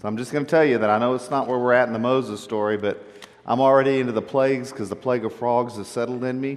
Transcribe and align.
So 0.00 0.08
I'm 0.08 0.16
just 0.16 0.32
going 0.32 0.46
to 0.46 0.50
tell 0.50 0.64
you 0.64 0.78
that 0.78 0.88
I 0.88 0.96
know 0.96 1.14
it's 1.14 1.28
not 1.28 1.46
where 1.46 1.58
we're 1.58 1.74
at 1.74 1.86
in 1.86 1.92
the 1.92 1.98
Moses 1.98 2.40
story, 2.40 2.78
but 2.78 3.04
I'm 3.44 3.60
already 3.60 4.00
into 4.00 4.12
the 4.12 4.22
plagues 4.22 4.70
because 4.70 4.88
the 4.88 4.96
plague 4.96 5.26
of 5.26 5.34
frogs 5.34 5.76
has 5.76 5.88
settled 5.88 6.24
in 6.24 6.40
me. 6.40 6.56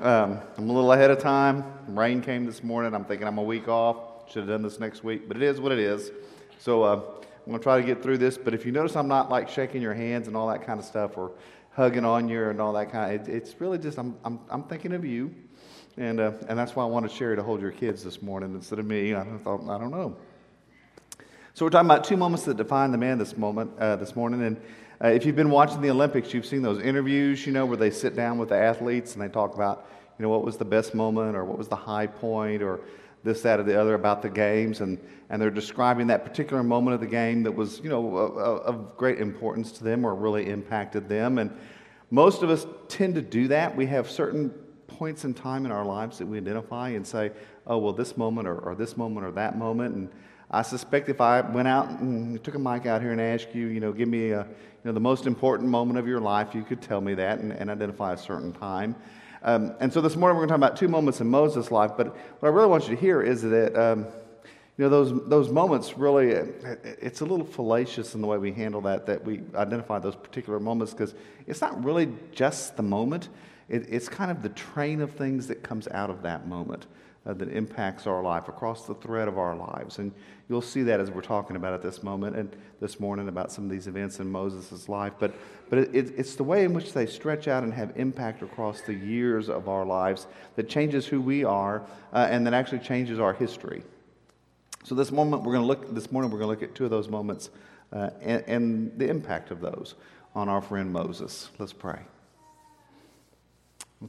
Um, 0.00 0.38
I'm 0.58 0.68
a 0.68 0.72
little 0.72 0.92
ahead 0.92 1.10
of 1.10 1.18
time. 1.18 1.64
Rain 1.88 2.20
came 2.20 2.44
this 2.44 2.62
morning. 2.62 2.94
I'm 2.94 3.06
thinking 3.06 3.26
I'm 3.26 3.38
a 3.38 3.42
week 3.42 3.68
off. 3.68 4.30
Should 4.30 4.40
have 4.40 4.48
done 4.48 4.60
this 4.60 4.80
next 4.80 5.02
week, 5.02 5.28
but 5.28 5.38
it 5.38 5.42
is 5.42 5.62
what 5.62 5.72
it 5.72 5.78
is. 5.78 6.10
So 6.58 6.82
uh, 6.82 6.96
I'm 6.96 7.46
going 7.46 7.58
to 7.58 7.62
try 7.62 7.80
to 7.80 7.86
get 7.86 8.02
through 8.02 8.18
this. 8.18 8.36
But 8.36 8.52
if 8.52 8.66
you 8.66 8.72
notice, 8.72 8.96
I'm 8.96 9.08
not 9.08 9.30
like 9.30 9.48
shaking 9.48 9.80
your 9.80 9.94
hands 9.94 10.28
and 10.28 10.36
all 10.36 10.48
that 10.48 10.66
kind 10.66 10.78
of 10.78 10.84
stuff 10.84 11.16
or 11.16 11.32
hugging 11.70 12.04
on 12.04 12.28
you 12.28 12.50
and 12.50 12.60
all 12.60 12.74
that 12.74 12.92
kind 12.92 13.14
of. 13.18 13.26
It, 13.26 13.34
it's 13.34 13.58
really 13.62 13.78
just 13.78 13.96
I'm, 13.96 14.14
I'm, 14.26 14.40
I'm 14.50 14.64
thinking 14.64 14.92
of 14.92 15.06
you, 15.06 15.34
and 15.96 16.20
uh, 16.20 16.32
and 16.48 16.58
that's 16.58 16.76
why 16.76 16.82
I 16.82 16.86
wanted 16.86 17.12
Sherry 17.12 17.36
to 17.36 17.42
hold 17.42 17.62
your 17.62 17.72
kids 17.72 18.04
this 18.04 18.20
morning 18.20 18.52
instead 18.52 18.78
of 18.78 18.84
me. 18.84 19.14
I 19.14 19.24
thought 19.42 19.62
I 19.70 19.78
don't 19.78 19.90
know. 19.90 20.18
So 21.56 21.64
we're 21.64 21.70
talking 21.70 21.88
about 21.88 22.02
two 22.02 22.16
moments 22.16 22.44
that 22.46 22.56
define 22.56 22.90
the 22.90 22.98
man 22.98 23.16
this 23.16 23.36
moment, 23.36 23.70
uh, 23.78 23.94
this 23.94 24.16
morning. 24.16 24.42
And 24.42 24.56
uh, 25.00 25.06
if 25.10 25.24
you've 25.24 25.36
been 25.36 25.50
watching 25.50 25.80
the 25.80 25.90
Olympics, 25.90 26.34
you've 26.34 26.46
seen 26.46 26.62
those 26.62 26.82
interviews, 26.82 27.46
you 27.46 27.52
know, 27.52 27.64
where 27.64 27.76
they 27.76 27.90
sit 27.90 28.16
down 28.16 28.38
with 28.38 28.48
the 28.48 28.56
athletes 28.56 29.14
and 29.14 29.22
they 29.22 29.28
talk 29.28 29.54
about, 29.54 29.88
you 30.18 30.24
know, 30.24 30.30
what 30.30 30.44
was 30.44 30.56
the 30.56 30.64
best 30.64 30.96
moment 30.96 31.36
or 31.36 31.44
what 31.44 31.56
was 31.56 31.68
the 31.68 31.76
high 31.76 32.08
point 32.08 32.60
or 32.60 32.80
this, 33.22 33.42
that, 33.42 33.60
or 33.60 33.62
the 33.62 33.80
other 33.80 33.94
about 33.94 34.20
the 34.20 34.30
games. 34.30 34.80
And, 34.80 34.98
and 35.30 35.40
they're 35.40 35.48
describing 35.48 36.08
that 36.08 36.24
particular 36.24 36.64
moment 36.64 36.94
of 36.96 37.00
the 37.00 37.06
game 37.06 37.44
that 37.44 37.52
was, 37.52 37.78
you 37.78 37.88
know, 37.88 38.16
of, 38.16 38.96
great 38.96 39.20
importance 39.20 39.70
to 39.78 39.84
them 39.84 40.04
or 40.04 40.12
really 40.12 40.50
impacted 40.50 41.08
them. 41.08 41.38
And 41.38 41.56
most 42.10 42.42
of 42.42 42.50
us 42.50 42.66
tend 42.88 43.14
to 43.14 43.22
do 43.22 43.46
that. 43.46 43.76
We 43.76 43.86
have 43.86 44.10
certain 44.10 44.50
points 44.88 45.24
in 45.24 45.34
time 45.34 45.66
in 45.66 45.70
our 45.70 45.84
lives 45.84 46.18
that 46.18 46.26
we 46.26 46.36
identify 46.36 46.88
and 46.88 47.06
say, 47.06 47.30
oh, 47.64 47.78
well, 47.78 47.92
this 47.92 48.16
moment 48.16 48.48
or, 48.48 48.58
or 48.58 48.74
this 48.74 48.96
moment 48.96 49.24
or 49.24 49.30
that 49.30 49.56
moment. 49.56 49.94
And 49.94 50.08
I 50.50 50.62
suspect 50.62 51.08
if 51.08 51.20
I 51.20 51.40
went 51.40 51.68
out 51.68 51.88
and 51.88 52.42
took 52.44 52.54
a 52.54 52.58
mic 52.58 52.86
out 52.86 53.00
here 53.00 53.12
and 53.12 53.20
asked 53.20 53.54
you, 53.54 53.66
you 53.66 53.80
know, 53.80 53.92
give 53.92 54.08
me 54.08 54.30
a, 54.30 54.42
you 54.42 54.46
know, 54.84 54.92
the 54.92 55.00
most 55.00 55.26
important 55.26 55.68
moment 55.68 55.98
of 55.98 56.06
your 56.06 56.20
life, 56.20 56.54
you 56.54 56.62
could 56.62 56.82
tell 56.82 57.00
me 57.00 57.14
that 57.14 57.38
and, 57.38 57.52
and 57.52 57.70
identify 57.70 58.12
a 58.12 58.18
certain 58.18 58.52
time. 58.52 58.94
Um, 59.42 59.74
and 59.80 59.92
so 59.92 60.00
this 60.00 60.16
morning 60.16 60.36
we're 60.36 60.46
going 60.46 60.48
to 60.48 60.52
talk 60.62 60.70
about 60.70 60.78
two 60.78 60.88
moments 60.88 61.20
in 61.20 61.28
Moses' 61.28 61.70
life. 61.70 61.92
But 61.96 62.08
what 62.40 62.48
I 62.48 62.52
really 62.52 62.68
want 62.68 62.88
you 62.88 62.94
to 62.94 63.00
hear 63.00 63.22
is 63.22 63.42
that, 63.42 63.76
um, 63.76 64.06
you 64.76 64.84
know, 64.84 64.88
those, 64.88 65.28
those 65.28 65.48
moments 65.50 65.96
really, 65.96 66.28
it's 66.28 67.20
a 67.20 67.24
little 67.24 67.46
fallacious 67.46 68.14
in 68.14 68.20
the 68.20 68.26
way 68.26 68.38
we 68.38 68.52
handle 68.52 68.80
that, 68.82 69.06
that 69.06 69.24
we 69.24 69.42
identify 69.54 69.98
those 69.98 70.16
particular 70.16 70.60
moments 70.60 70.92
because 70.92 71.14
it's 71.46 71.60
not 71.60 71.82
really 71.84 72.08
just 72.32 72.76
the 72.76 72.82
moment. 72.82 73.28
It, 73.68 73.86
it's 73.88 74.08
kind 74.08 74.30
of 74.30 74.42
the 74.42 74.48
train 74.50 75.00
of 75.00 75.12
things 75.12 75.46
that 75.46 75.62
comes 75.62 75.88
out 75.88 76.10
of 76.10 76.22
that 76.22 76.46
moment 76.46 76.86
uh, 77.26 77.32
that 77.34 77.48
impacts 77.48 78.06
our 78.06 78.22
life 78.22 78.48
across 78.48 78.86
the 78.86 78.94
thread 78.94 79.28
of 79.28 79.38
our 79.38 79.56
lives. 79.56 79.98
And 79.98 80.12
you'll 80.48 80.60
see 80.62 80.82
that 80.82 81.00
as 81.00 81.10
we're 81.10 81.22
talking 81.22 81.56
about 81.56 81.72
at 81.72 81.82
this 81.82 82.02
moment 82.02 82.36
and 82.36 82.54
this 82.80 83.00
morning 83.00 83.28
about 83.28 83.50
some 83.50 83.64
of 83.64 83.70
these 83.70 83.86
events 83.86 84.20
in 84.20 84.30
Moses' 84.30 84.88
life. 84.88 85.14
But, 85.18 85.34
but 85.70 85.78
it, 85.78 85.94
it's 85.94 86.34
the 86.34 86.44
way 86.44 86.64
in 86.64 86.74
which 86.74 86.92
they 86.92 87.06
stretch 87.06 87.48
out 87.48 87.62
and 87.62 87.72
have 87.72 87.92
impact 87.96 88.42
across 88.42 88.82
the 88.82 88.94
years 88.94 89.48
of 89.48 89.68
our 89.68 89.84
lives 89.84 90.26
that 90.56 90.68
changes 90.68 91.06
who 91.06 91.20
we 91.20 91.44
are 91.44 91.82
uh, 92.12 92.28
and 92.30 92.46
that 92.46 92.54
actually 92.54 92.80
changes 92.80 93.18
our 93.18 93.32
history. 93.32 93.82
So 94.84 94.94
this 94.94 95.10
moment 95.10 95.44
we're 95.44 95.54
going 95.54 95.62
to 95.62 95.68
look 95.68 95.94
this 95.94 96.12
morning 96.12 96.30
we're 96.30 96.40
going 96.40 96.54
to 96.54 96.60
look 96.60 96.70
at 96.70 96.74
two 96.74 96.84
of 96.84 96.90
those 96.90 97.08
moments 97.08 97.48
uh, 97.90 98.10
and, 98.20 98.44
and 98.46 98.98
the 98.98 99.08
impact 99.08 99.50
of 99.50 99.62
those 99.62 99.94
on 100.34 100.48
our 100.50 100.60
friend 100.60 100.92
Moses. 100.92 101.48
Let's 101.58 101.72
pray. 101.72 102.00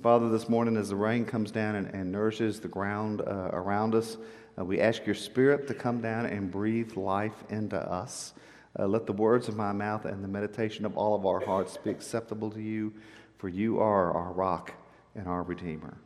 Father, 0.01 0.29
this 0.29 0.49
morning 0.49 0.77
as 0.77 0.89
the 0.89 0.95
rain 0.95 1.25
comes 1.25 1.51
down 1.51 1.75
and, 1.75 1.88
and 1.93 2.11
nourishes 2.11 2.59
the 2.59 2.67
ground 2.67 3.21
uh, 3.21 3.49
around 3.53 3.95
us, 3.95 4.17
uh, 4.57 4.65
we 4.65 4.79
ask 4.79 5.05
your 5.05 5.15
Spirit 5.15 5.67
to 5.67 5.73
come 5.73 6.01
down 6.01 6.25
and 6.25 6.51
breathe 6.51 6.95
life 6.95 7.43
into 7.49 7.77
us. 7.77 8.33
Uh, 8.77 8.88
let 8.88 9.05
the 9.05 9.13
words 9.13 9.47
of 9.47 9.55
my 9.55 9.71
mouth 9.71 10.05
and 10.05 10.23
the 10.23 10.27
meditation 10.27 10.85
of 10.85 10.97
all 10.97 11.16
of 11.16 11.25
our 11.25 11.39
hearts 11.39 11.77
be 11.77 11.89
acceptable 11.89 12.49
to 12.51 12.61
you, 12.61 12.93
for 13.38 13.47
you 13.47 13.79
are 13.79 14.11
our 14.11 14.33
rock 14.33 14.73
and 15.16 15.27
our 15.27 15.43
Redeemer. 15.43 15.97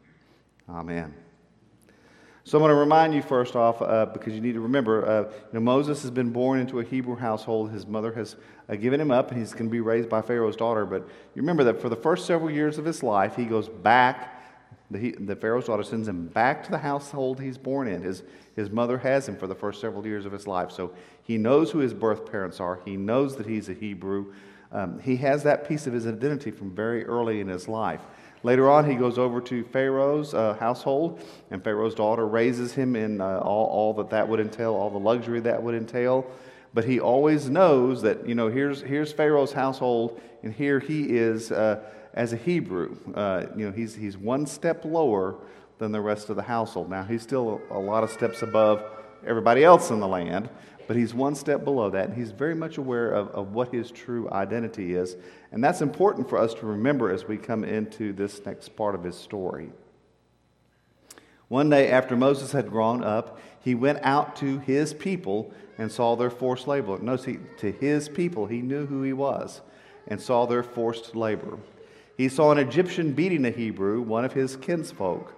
Amen. 0.70 1.14
So 2.46 2.58
I'm 2.58 2.62
going 2.62 2.70
to 2.70 2.76
remind 2.76 3.14
you 3.14 3.22
first 3.22 3.56
off, 3.56 3.82
uh, 3.82 4.08
because 4.08 4.34
you 4.34 4.42
need 4.42 4.54
to 4.54 4.62
remember, 4.62 5.08
uh, 5.08 5.22
you 5.24 5.54
know, 5.54 5.60
Moses 5.60 6.02
has 6.02 6.12
been 6.12 6.32
born 6.32 6.60
into 6.60 6.80
a 6.80 6.84
Hebrew 6.84 7.16
household. 7.16 7.72
His 7.72 7.86
mother 7.86 8.12
has 8.14 8.38
uh, 8.70 8.76
given 8.76 9.00
him 9.00 9.12
up, 9.12 9.30
and 9.30 9.40
he's 9.40 9.52
going 9.52 9.66
to 9.66 9.72
be 9.72 9.82
raised 9.82 10.10
by 10.10 10.22
Pharaoh's 10.22 10.56
daughter. 10.56 10.86
But 10.86 11.02
you 11.36 11.42
remember 11.42 11.64
that 11.66 11.82
for 11.82 11.90
the 11.90 11.96
first 11.96 12.26
several 12.26 12.50
years 12.50 12.78
of 12.78 12.86
his 12.86 13.04
life, 13.04 13.36
he 13.36 13.46
goes 13.46 13.68
back. 13.68 14.36
The, 14.90 15.12
the 15.20 15.36
Pharaoh's 15.36 15.66
daughter 15.66 15.84
sends 15.84 16.08
him 16.08 16.28
back 16.28 16.64
to 16.64 16.72
the 16.72 16.78
household 16.80 17.40
he's 17.40 17.58
born 17.58 17.88
in. 17.88 18.02
His, 18.02 18.24
his 18.56 18.72
mother 18.72 18.98
has 18.98 19.28
him 19.28 19.36
for 19.36 19.46
the 19.46 19.54
first 19.54 19.82
several 19.82 20.06
years 20.08 20.26
of 20.26 20.32
his 20.32 20.48
life. 20.48 20.72
So 20.72 20.94
he 21.22 21.38
knows 21.38 21.70
who 21.70 21.80
his 21.80 21.94
birth 21.94 22.32
parents 22.32 22.60
are. 22.60 22.80
He 22.86 22.98
knows 22.98 23.36
that 23.36 23.46
he's 23.46 23.70
a 23.70 23.74
Hebrew. 23.74 24.34
Um, 24.72 25.00
he 25.00 25.18
has 25.18 25.44
that 25.44 25.68
piece 25.68 25.86
of 25.86 25.94
his 25.94 26.08
identity 26.08 26.52
from 26.52 26.74
very 26.74 27.06
early 27.06 27.42
in 27.42 27.48
his 27.48 27.68
life. 27.68 28.02
Later 28.42 28.70
on, 28.70 28.90
he 28.90 28.96
goes 28.96 29.18
over 29.18 29.42
to 29.42 29.64
Pharaoh's 29.66 30.34
uh, 30.34 30.56
household, 30.60 31.22
and 31.52 31.62
Pharaoh's 31.64 31.96
daughter 31.96 32.26
raises 32.26 32.74
him 32.74 32.96
in 32.96 33.20
uh, 33.20 33.40
all, 33.40 33.66
all 33.68 33.94
that 33.96 34.10
that 34.12 34.28
would 34.28 34.40
entail, 34.40 34.74
all 34.74 34.90
the 34.90 34.98
luxury 34.98 35.42
that 35.42 35.62
would 35.62 35.76
entail. 35.76 36.26
But 36.74 36.86
he 36.86 37.00
always 37.00 37.50
knows 37.50 38.02
that, 38.04 38.28
you 38.28 38.36
know, 38.36 38.48
here's, 38.48 38.82
here's 38.82 39.12
Pharaoh's 39.12 39.52
household, 39.52 40.22
and 40.44 40.54
here 40.54 40.80
he 40.80 41.04
is 41.04 41.52
uh, 41.52 41.82
as 42.14 42.32
a 42.32 42.38
Hebrew. 42.38 42.96
Uh, 43.14 43.48
you 43.58 43.66
know, 43.66 43.72
he's, 43.72 43.96
he's 43.96 44.18
one 44.18 44.46
step 44.46 44.86
lower 44.86 45.36
than 45.80 45.92
the 45.92 46.02
rest 46.02 46.30
of 46.30 46.36
the 46.36 46.44
household. 46.44 46.90
Now, 46.90 47.04
he's 47.04 47.24
still 47.24 47.62
a, 47.70 47.78
a 47.78 47.82
lot 47.82 48.04
of 48.04 48.12
steps 48.12 48.42
above 48.42 48.84
everybody 49.26 49.64
else 49.64 49.90
in 49.90 50.00
the 50.00 50.08
land, 50.08 50.50
but 50.90 50.98
he's 50.98 51.14
one 51.14 51.36
step 51.36 51.64
below 51.64 51.92
that, 51.92 52.10
and 52.10 52.18
he's 52.18 52.32
very 52.32 52.56
much 52.56 52.80
aware 52.80 53.12
of, 53.12 53.28
of 53.28 53.54
what 53.54 53.72
his 53.72 53.92
true 53.92 54.28
identity 54.32 54.96
is. 54.96 55.18
And 55.52 55.64
that's 55.64 55.82
important 55.82 56.28
for 56.28 56.40
us 56.40 56.56
to 56.56 56.66
remember 56.66 57.14
as 57.14 57.26
we 57.26 57.38
come 57.38 57.64
into 57.64 58.12
this 58.12 58.44
next 58.44 58.76
part 58.76 58.96
of 58.96 59.04
his 59.04 59.16
story. 59.16 59.70
One 61.48 61.70
day 61.70 61.92
after 61.92 62.16
Moses 62.16 62.54
had 62.54 62.72
grown 62.72 63.04
up, 63.04 63.40
he 63.64 63.76
went 63.76 64.00
out 64.02 64.36
to 64.38 64.58
his 64.58 64.96
people 64.96 65.54
and 65.78 65.92
saw 65.92 66.16
their 66.16 66.32
forced 66.32 66.68
labor. 66.68 66.98
Notice 66.98 67.26
he, 67.26 67.38
to 67.60 67.72
his 67.72 68.10
people, 68.10 68.48
he 68.48 68.64
knew 68.64 68.88
who 68.88 69.04
he 69.04 69.14
was 69.14 69.62
and 70.08 70.20
saw 70.20 70.48
their 70.48 70.64
forced 70.64 71.16
labor. 71.16 71.60
He 72.18 72.30
saw 72.30 72.52
an 72.52 72.58
Egyptian 72.58 73.14
beating 73.14 73.46
a 73.46 73.52
Hebrew, 73.52 74.02
one 74.02 74.26
of 74.26 74.34
his 74.34 74.56
kinsfolk. 74.56 75.36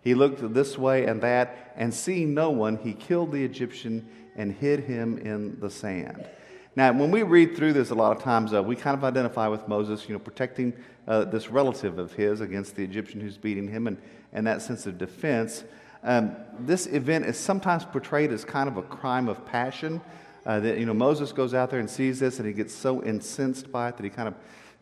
He 0.00 0.14
looked 0.14 0.54
this 0.54 0.76
way 0.76 1.06
and 1.06 1.20
that, 1.20 1.72
and 1.76 1.94
seeing 1.94 2.34
no 2.34 2.50
one, 2.50 2.78
he 2.78 2.94
killed 2.94 3.30
the 3.30 3.44
Egyptian 3.44 4.08
and 4.36 4.52
hid 4.52 4.80
him 4.80 5.18
in 5.18 5.58
the 5.60 5.70
sand. 5.70 6.26
Now, 6.74 6.92
when 6.92 7.10
we 7.10 7.22
read 7.22 7.54
through 7.54 7.74
this, 7.74 7.90
a 7.90 7.94
lot 7.94 8.16
of 8.16 8.22
times 8.22 8.54
uh, 8.54 8.62
we 8.62 8.76
kind 8.76 8.96
of 8.96 9.04
identify 9.04 9.46
with 9.46 9.68
Moses, 9.68 10.08
you 10.08 10.14
know, 10.14 10.18
protecting 10.18 10.72
uh, 11.06 11.24
this 11.24 11.50
relative 11.50 11.98
of 11.98 12.12
his 12.12 12.40
against 12.40 12.76
the 12.76 12.84
Egyptian 12.84 13.20
who's 13.20 13.36
beating 13.36 13.68
him, 13.68 13.86
and, 13.86 13.98
and 14.32 14.46
that 14.46 14.62
sense 14.62 14.86
of 14.86 14.96
defense. 14.96 15.64
Um, 16.02 16.34
this 16.60 16.86
event 16.86 17.26
is 17.26 17.38
sometimes 17.38 17.84
portrayed 17.84 18.32
as 18.32 18.44
kind 18.44 18.68
of 18.68 18.78
a 18.78 18.82
crime 18.82 19.28
of 19.28 19.44
passion. 19.46 20.00
Uh, 20.44 20.58
that 20.58 20.78
you 20.78 20.86
know, 20.86 20.94
Moses 20.94 21.30
goes 21.30 21.54
out 21.54 21.70
there 21.70 21.78
and 21.78 21.88
sees 21.88 22.18
this, 22.18 22.38
and 22.38 22.48
he 22.48 22.54
gets 22.54 22.74
so 22.74 23.02
incensed 23.04 23.70
by 23.70 23.90
it 23.90 23.96
that 23.96 24.02
he 24.02 24.10
kind 24.10 24.26
of 24.26 24.34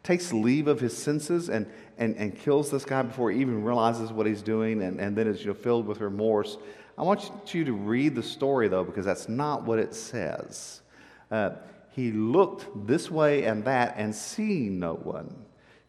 takes 0.03 0.33
leave 0.33 0.67
of 0.67 0.81
his 0.81 0.97
senses 0.97 1.51
and, 1.51 1.67
and, 1.99 2.17
and 2.17 2.39
kills 2.39 2.71
this 2.71 2.85
guy 2.87 3.03
before 3.03 3.31
he 3.31 3.41
even 3.41 3.63
realizes 3.63 4.13
what 4.13 4.27
he's 4.27 4.43
doing, 4.43 4.83
and, 4.83 4.99
and 5.01 5.17
then 5.17 5.27
is 5.27 5.41
you 5.41 5.49
know, 5.49 5.55
filled 5.55 5.87
with 5.87 6.01
remorse. 6.01 6.57
I 7.01 7.03
want 7.03 7.33
you 7.55 7.65
to 7.65 7.73
read 7.73 8.15
the 8.15 8.23
story, 8.23 8.69
though, 8.69 8.85
because 8.85 9.07
that's 9.07 9.27
not 9.27 9.65
what 9.65 9.79
it 9.79 9.95
says. 9.95 10.83
Uh, 11.31 11.53
he 11.93 12.13
looked 12.13 12.67
this 12.87 13.11
way 13.11 13.45
and 13.45 13.65
that, 13.65 13.95
and 13.97 14.15
seeing 14.15 14.79
no 14.79 14.97
one, 14.97 15.35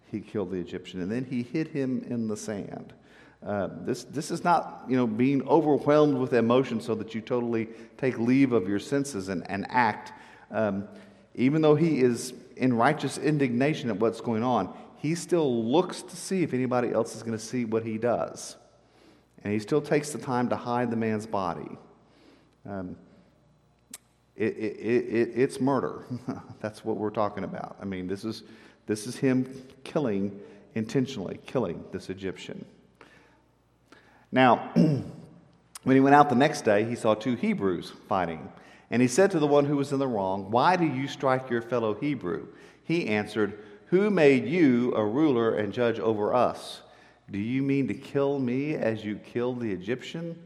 he 0.10 0.22
killed 0.22 0.52
the 0.52 0.58
Egyptian. 0.58 1.02
And 1.02 1.12
then 1.12 1.26
he 1.26 1.44
hid 1.44 1.68
him 1.68 2.06
in 2.10 2.30
the 2.30 2.38
sand. 2.38 2.94
Uh, 3.46 3.68
this, 3.82 4.06
this 4.06 4.32
is 4.32 4.46
not 4.46 4.86
you 4.88 4.96
know, 4.96 5.06
being 5.06 5.46
overwhelmed 5.50 6.18
with 6.18 6.34
emotion 6.34 6.80
so 6.80 6.96
that 6.96 7.14
you 7.14 7.20
totally 7.20 7.68
take 7.98 8.18
leave 8.18 8.54
of 8.54 8.70
your 8.70 8.80
senses 8.80 9.28
and, 9.28 9.46
and 9.52 9.66
act. 9.68 10.14
Um, 10.50 10.88
even 11.36 11.62
though 11.62 11.76
he 11.76 12.00
is 12.00 12.34
in 12.56 12.72
righteous 12.72 13.18
indignation 13.18 13.90
at 13.90 13.98
what's 13.98 14.22
going 14.22 14.44
on, 14.44 14.74
he 14.96 15.16
still 15.16 15.66
looks 15.66 16.04
to 16.04 16.16
see 16.16 16.42
if 16.42 16.54
anybody 16.54 16.94
else 16.94 17.18
is 17.18 17.22
going 17.22 17.38
to 17.38 17.44
see 17.44 17.66
what 17.66 17.84
he 17.84 17.98
does. 17.98 18.56
And 19.44 19.54
he 19.54 19.60
still 19.60 19.82
takes 19.82 20.12
the 20.12 20.20
time 20.20 20.50
to 20.50 20.56
hide 20.56 20.92
the 20.92 20.96
man's 20.96 21.26
body. 21.26 21.78
Um, 22.70 22.96
it, 24.36 24.58
it, 24.58 24.80
it, 24.80 25.32
it's 25.36 25.60
murder. 25.60 26.06
That's 26.62 26.86
what 26.86 26.98
we're 26.98 27.10
talking 27.10 27.44
about. 27.44 27.78
I 27.82 27.86
mean, 27.86 28.08
this 28.08 28.24
is, 28.24 28.44
this 28.88 29.08
is 29.08 29.16
him 29.16 29.48
killing, 29.84 30.40
intentionally 30.76 31.40
killing 31.46 31.84
this 31.92 32.10
Egyptian. 32.10 32.66
Now, 34.32 34.72
when 34.76 35.96
he 35.96 36.00
went 36.00 36.16
out 36.16 36.30
the 36.30 36.36
next 36.36 36.62
day, 36.62 36.84
he 36.86 36.96
saw 36.96 37.14
two 37.14 37.36
Hebrews 37.36 37.92
fighting. 38.08 38.52
And 38.90 39.02
he 39.02 39.08
said 39.08 39.32
to 39.32 39.40
the 39.40 39.48
one 39.48 39.66
who 39.66 39.78
was 39.78 39.92
in 39.92 40.00
the 40.00 40.08
wrong, 40.08 40.52
Why 40.52 40.76
do 40.76 40.86
you 40.86 41.08
strike 41.08 41.50
your 41.50 41.62
fellow 41.62 41.94
Hebrew? 41.94 42.48
He 42.84 43.08
answered, 43.08 43.58
Who 43.88 44.10
made 44.10 44.46
you 44.46 44.94
a 44.96 45.06
ruler 45.06 45.56
and 45.56 45.74
judge 45.74 46.00
over 46.00 46.34
us? 46.34 46.82
Do 47.32 47.40
you 47.40 47.64
mean 47.64 47.88
to 47.88 47.94
kill 47.94 48.40
me 48.40 48.76
as 48.76 49.04
you 49.06 49.16
killed 49.16 49.62
the 49.62 49.72
Egyptian? 49.72 50.38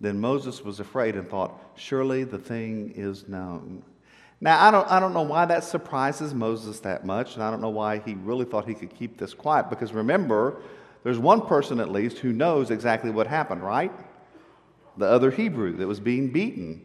Then 0.00 0.20
Moses 0.20 0.62
was 0.62 0.80
afraid 0.80 1.14
and 1.14 1.28
thought, 1.28 1.58
Surely 1.76 2.24
the 2.24 2.38
thing 2.38 2.92
is 2.96 3.28
known. 3.28 3.82
Now, 4.40 4.62
I 4.66 4.70
don't, 4.70 4.90
I 4.90 5.00
don't 5.00 5.14
know 5.14 5.22
why 5.22 5.46
that 5.46 5.64
surprises 5.64 6.34
Moses 6.34 6.80
that 6.80 7.06
much, 7.06 7.34
and 7.34 7.42
I 7.42 7.50
don't 7.50 7.62
know 7.62 7.70
why 7.70 8.00
he 8.00 8.14
really 8.14 8.44
thought 8.44 8.68
he 8.68 8.74
could 8.74 8.94
keep 8.94 9.16
this 9.16 9.32
quiet, 9.32 9.70
because 9.70 9.92
remember, 9.92 10.60
there's 11.04 11.18
one 11.18 11.40
person 11.40 11.80
at 11.80 11.90
least 11.90 12.18
who 12.18 12.32
knows 12.32 12.70
exactly 12.70 13.10
what 13.10 13.26
happened, 13.26 13.62
right? 13.62 13.92
The 14.98 15.06
other 15.06 15.30
Hebrew 15.30 15.76
that 15.76 15.86
was 15.86 16.00
being 16.00 16.30
beaten. 16.30 16.82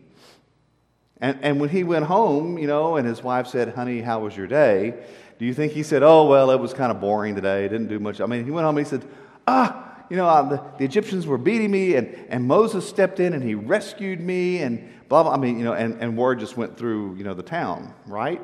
And, 1.19 1.39
and 1.41 1.59
when 1.59 1.69
he 1.69 1.83
went 1.83 2.05
home, 2.05 2.57
you 2.57 2.67
know, 2.67 2.95
and 2.95 3.07
his 3.07 3.21
wife 3.21 3.47
said, 3.47 3.75
Honey, 3.75 4.01
how 4.01 4.21
was 4.21 4.35
your 4.37 4.47
day? 4.47 5.03
Do 5.41 5.47
you 5.47 5.55
think 5.55 5.73
he 5.73 5.81
said, 5.81 6.03
Oh, 6.03 6.27
well, 6.27 6.51
it 6.51 6.59
was 6.59 6.71
kind 6.71 6.91
of 6.91 7.01
boring 7.01 7.33
today. 7.33 7.63
Didn't 7.63 7.87
do 7.87 7.99
much. 7.99 8.21
I 8.21 8.27
mean, 8.27 8.45
he 8.45 8.51
went 8.51 8.63
home 8.63 8.77
and 8.77 8.85
he 8.85 8.87
said, 8.87 9.03
Ah, 9.47 10.05
you 10.07 10.15
know, 10.15 10.47
the, 10.47 10.63
the, 10.77 10.83
Egyptians 10.83 11.25
were 11.25 11.39
beating 11.39 11.71
me, 11.71 11.95
and, 11.95 12.13
and 12.29 12.45
Moses 12.45 12.87
stepped 12.87 13.19
in 13.19 13.33
and 13.33 13.41
he 13.41 13.55
rescued 13.55 14.19
me, 14.19 14.61
and 14.61 14.87
blah, 15.09 15.23
blah. 15.23 15.33
I 15.33 15.37
mean, 15.37 15.57
you 15.57 15.65
know, 15.65 15.73
and, 15.73 15.99
and 15.99 16.15
word 16.15 16.37
just 16.37 16.57
went 16.57 16.77
through, 16.77 17.15
you 17.15 17.23
know, 17.23 17.33
the 17.33 17.41
town, 17.41 17.91
right? 18.05 18.39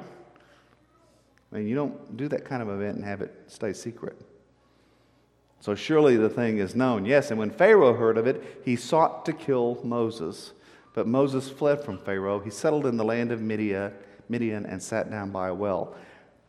I 1.52 1.56
mean, 1.56 1.68
you 1.68 1.76
don't 1.76 2.18
do 2.18 2.28
that 2.30 2.46
kind 2.46 2.64
of 2.64 2.70
event 2.70 2.96
and 2.96 3.06
have 3.06 3.22
it 3.22 3.44
stay 3.46 3.74
secret. 3.74 4.20
So 5.60 5.76
surely 5.76 6.18
the 6.18 6.30
thing 6.30 6.58
is 6.58 6.74
known. 6.74 7.06
Yes, 7.06 7.30
and 7.30 7.38
when 7.38 7.52
Pharaoh 7.52 7.94
heard 7.94 8.18
of 8.18 8.26
it, 8.26 8.62
he 8.66 8.76
sought 8.76 9.24
to 9.28 9.34
kill 9.34 9.80
Moses. 9.84 10.54
But 10.96 11.06
Moses 11.06 11.48
fled 11.48 11.84
from 11.84 12.00
Pharaoh. 12.00 12.40
He 12.40 12.50
settled 12.50 12.88
in 12.88 12.98
the 12.98 13.06
land 13.06 13.32
of 13.32 13.40
Midian, 13.40 13.94
Midian 14.30 14.66
and 14.66 14.82
sat 14.82 15.12
down 15.12 15.30
by 15.30 15.50
a 15.50 15.54
well. 15.54 15.96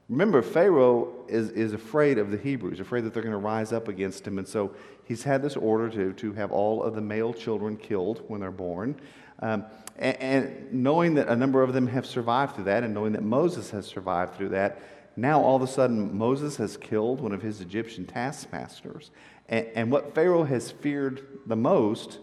Remember, 0.09 0.41
Pharaoh 0.41 1.13
is, 1.29 1.51
is 1.51 1.75
afraid 1.75 2.17
of 2.17 2.31
the 2.31 2.39
Hebrews, 2.39 2.81
afraid 2.81 3.05
that 3.05 3.13
they're 3.13 3.23
going 3.23 3.33
to 3.33 3.39
rise 3.39 3.73
up 3.73 3.89
against 3.89 4.27
him. 4.27 4.39
And 4.39 4.49
so 4.49 4.75
he's 5.05 5.23
had 5.23 5.43
this 5.43 5.55
order 5.55 5.91
to, 5.91 6.15
to 6.15 6.33
have 6.33 6.51
all 6.51 6.83
of 6.83 6.95
the 6.95 7.03
male 7.03 7.35
children 7.35 7.77
killed 7.77 8.25
when 8.27 8.41
they're 8.41 8.51
born. 8.51 8.99
Um, 9.41 9.67
and, 9.99 10.17
and 10.21 10.73
knowing 10.73 11.15
that 11.15 11.29
a 11.29 11.37
number 11.37 11.63
of 11.63 11.75
them 11.75 11.87
have 11.89 12.07
survived 12.07 12.55
through 12.55 12.65
that, 12.65 12.85
and 12.85 12.95
knowing 12.95 13.13
that 13.13 13.23
Moses 13.23 13.71
has 13.71 13.87
survived 13.87 14.35
through 14.35 14.49
that, 14.51 14.81
now 15.17 15.43
all 15.43 15.57
of 15.57 15.63
a 15.63 15.67
sudden 15.67 16.17
Moses 16.17 16.57
has 16.57 16.77
killed 16.79 17.21
one 17.21 17.33
of 17.33 17.43
his 17.43 17.61
Egyptian 17.61 18.07
taskmasters. 18.07 19.11
And, 19.49 19.67
and 19.75 19.93
what 19.93 20.15
Pharaoh 20.15 20.45
has 20.45 20.71
feared 20.71 21.27
the 21.45 21.57
most, 21.57 22.19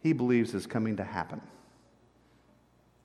he 0.00 0.12
believes 0.12 0.52
is 0.52 0.66
coming 0.66 0.96
to 0.96 1.04
happen. 1.04 1.40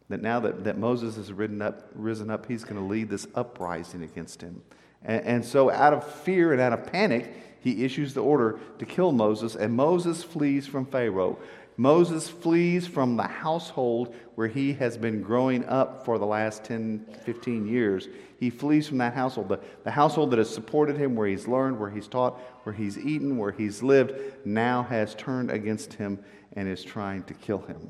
That 0.09 0.21
now 0.21 0.39
that, 0.39 0.63
that 0.63 0.77
Moses 0.77 1.15
has 1.17 1.33
risen 1.33 1.61
up, 1.61 1.89
risen 1.93 2.29
up, 2.29 2.45
he's 2.45 2.63
going 2.63 2.77
to 2.77 2.87
lead 2.87 3.09
this 3.09 3.27
uprising 3.35 4.03
against 4.03 4.41
him. 4.41 4.61
And, 5.03 5.25
and 5.25 5.45
so, 5.45 5.69
out 5.69 5.93
of 5.93 6.05
fear 6.05 6.53
and 6.53 6.61
out 6.61 6.73
of 6.73 6.91
panic, 6.91 7.33
he 7.59 7.83
issues 7.83 8.13
the 8.13 8.21
order 8.21 8.59
to 8.79 8.85
kill 8.85 9.11
Moses, 9.11 9.55
and 9.55 9.73
Moses 9.73 10.23
flees 10.23 10.65
from 10.65 10.85
Pharaoh. 10.85 11.37
Moses 11.75 12.27
flees 12.27 12.87
from 12.87 13.17
the 13.17 13.27
household 13.27 14.15
where 14.33 14.47
he 14.47 14.73
has 14.73 14.97
been 14.97 15.21
growing 15.21 15.63
up 15.65 16.03
for 16.05 16.17
the 16.17 16.25
last 16.25 16.63
10, 16.63 17.05
15 17.23 17.67
years. 17.67 18.07
He 18.39 18.49
flees 18.49 18.87
from 18.87 18.97
that 18.97 19.13
household, 19.13 19.49
the, 19.49 19.59
the 19.83 19.91
household 19.91 20.31
that 20.31 20.39
has 20.39 20.49
supported 20.49 20.97
him, 20.97 21.15
where 21.15 21.27
he's 21.27 21.47
learned, 21.47 21.79
where 21.79 21.89
he's 21.89 22.07
taught, 22.07 22.39
where 22.63 22.73
he's 22.73 22.97
eaten, 22.97 23.37
where 23.37 23.51
he's 23.51 23.83
lived, 23.83 24.13
now 24.43 24.83
has 24.83 25.13
turned 25.15 25.51
against 25.51 25.93
him 25.93 26.19
and 26.53 26.67
is 26.67 26.83
trying 26.83 27.23
to 27.23 27.33
kill 27.35 27.59
him. 27.59 27.89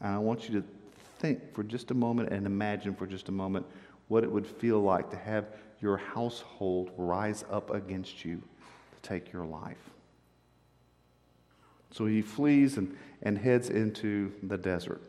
And 0.00 0.14
I 0.14 0.18
want 0.18 0.48
you 0.48 0.60
to 0.60 0.66
think 1.18 1.54
for 1.54 1.62
just 1.62 1.90
a 1.90 1.94
moment 1.94 2.30
and 2.30 2.46
imagine 2.46 2.94
for 2.94 3.06
just 3.06 3.28
a 3.28 3.32
moment 3.32 3.66
what 4.08 4.24
it 4.24 4.30
would 4.30 4.46
feel 4.46 4.80
like 4.80 5.10
to 5.10 5.16
have 5.16 5.46
your 5.80 5.96
household 5.96 6.90
rise 6.96 7.44
up 7.50 7.70
against 7.70 8.24
you 8.24 8.36
to 8.36 9.08
take 9.08 9.32
your 9.32 9.44
life. 9.44 9.90
So 11.90 12.06
he 12.06 12.22
flees 12.22 12.76
and, 12.76 12.96
and 13.22 13.36
heads 13.36 13.70
into 13.70 14.32
the 14.42 14.56
desert. 14.56 15.00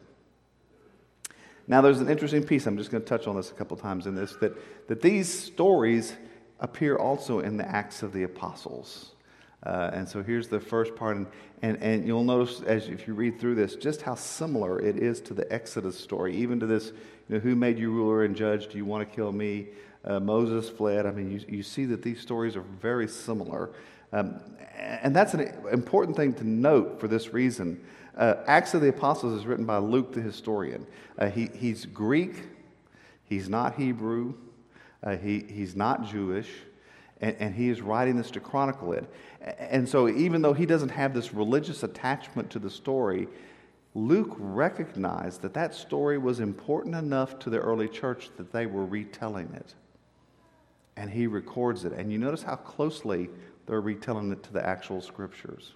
Now, 1.68 1.82
there's 1.82 2.00
an 2.00 2.10
interesting 2.10 2.44
piece. 2.44 2.66
I'm 2.66 2.78
just 2.78 2.92
going 2.92 3.04
to 3.04 3.08
touch 3.08 3.28
on 3.28 3.36
this 3.36 3.52
a 3.52 3.54
couple 3.54 3.78
times 3.78 4.08
in 4.08 4.16
this 4.16 4.36
that, 4.38 4.54
that 4.88 5.02
these 5.02 5.32
stories 5.32 6.14
appear 6.60 6.96
also 6.98 7.40
in 7.40 7.58
the 7.58 7.68
Acts 7.68 8.04
of 8.04 8.14
the 8.14 8.24
Apostles. 8.24 9.11
Uh, 9.64 9.92
and 9.94 10.08
so 10.08 10.24
here's 10.24 10.48
the 10.48 10.60
first 10.60 10.96
part. 10.96 11.18
And, 11.18 11.28
and, 11.62 11.78
and 11.82 12.08
you'll 12.08 12.24
notice 12.24 12.62
as 12.62 12.88
if 12.88 13.08
you 13.08 13.14
read 13.14 13.40
through 13.40 13.56
this 13.56 13.76
just 13.76 14.02
how 14.02 14.16
similar 14.16 14.80
it 14.80 14.98
is 14.98 15.22
to 15.22 15.34
the 15.34 15.52
Exodus 15.54 15.98
story, 15.98 16.36
even 16.36 16.60
to 16.60 16.66
this 16.66 16.88
you 17.30 17.36
know, 17.36 17.40
who 17.40 17.56
made 17.56 17.78
you 17.78 17.92
ruler 17.92 18.24
and 18.24 18.36
judge? 18.36 18.68
Do 18.68 18.78
you 18.78 18.86
want 18.86 19.08
to 19.08 19.16
kill 19.16 19.32
me? 19.32 19.68
Uh, 20.04 20.20
Moses 20.20 20.68
fled. 20.70 21.06
I 21.06 21.12
mean, 21.12 21.32
you, 21.32 21.58
you 21.58 21.64
see 21.64 21.86
that 21.86 22.02
these 22.02 22.20
stories 22.20 22.56
are 22.56 22.66
very 22.82 23.08
similar. 23.08 23.70
Um, 24.12 24.42
and 24.76 25.16
that's 25.16 25.36
an 25.36 25.54
important 25.72 26.18
thing 26.18 26.34
to 26.34 26.44
note 26.44 27.00
for 27.00 27.08
this 27.08 27.34
reason. 27.34 27.84
Uh, 28.18 28.36
Acts 28.48 28.74
of 28.74 28.82
the 28.82 28.90
Apostles 28.90 29.40
is 29.40 29.46
written 29.46 29.66
by 29.66 29.78
Luke 29.78 30.12
the 30.14 30.22
historian. 30.22 30.88
Uh, 31.18 31.30
he, 31.30 31.50
he's 31.54 31.86
Greek, 31.86 32.34
he's 33.24 33.48
not 33.48 33.76
Hebrew, 33.76 34.34
uh, 35.04 35.16
he, 35.18 35.40
he's 35.40 35.76
not 35.76 36.06
Jewish 36.06 36.50
and, 37.22 37.36
and 37.40 37.56
he 37.56 37.70
is 37.70 37.82
writing 37.82 38.18
this 38.18 38.32
to 38.32 38.40
chronicle 38.40 38.94
it. 38.94 39.06
And 39.60 39.88
so, 39.88 40.10
even 40.10 40.42
though 40.42 40.54
he 40.54 40.66
doesn't 40.66 40.90
have 40.90 41.14
this 41.14 41.34
religious 41.34 41.84
attachment 41.84 42.50
to 42.52 42.60
the 42.60 42.70
story, 42.70 43.28
Luke 43.94 44.36
recognized 44.38 45.42
that 45.42 45.54
that 45.54 45.76
story 45.76 46.18
was 46.18 46.40
important 46.40 46.96
enough 46.96 47.40
to 47.40 47.50
the 47.50 47.60
early 47.60 47.88
church 47.88 48.30
that 48.38 48.52
they 48.52 48.66
were 48.66 48.86
retelling 48.86 49.54
it. 49.54 49.76
And 50.98 51.10
he 51.10 51.28
records 51.28 51.86
it. 51.86 51.94
And 51.94 52.12
you 52.12 52.18
notice 52.18 52.44
how 52.44 52.56
closely 52.56 53.30
they're 53.66 53.82
retelling 53.82 54.32
it 54.32 54.44
to 54.44 54.54
the 54.54 54.66
actual 54.66 55.02
scriptures. 55.02 55.74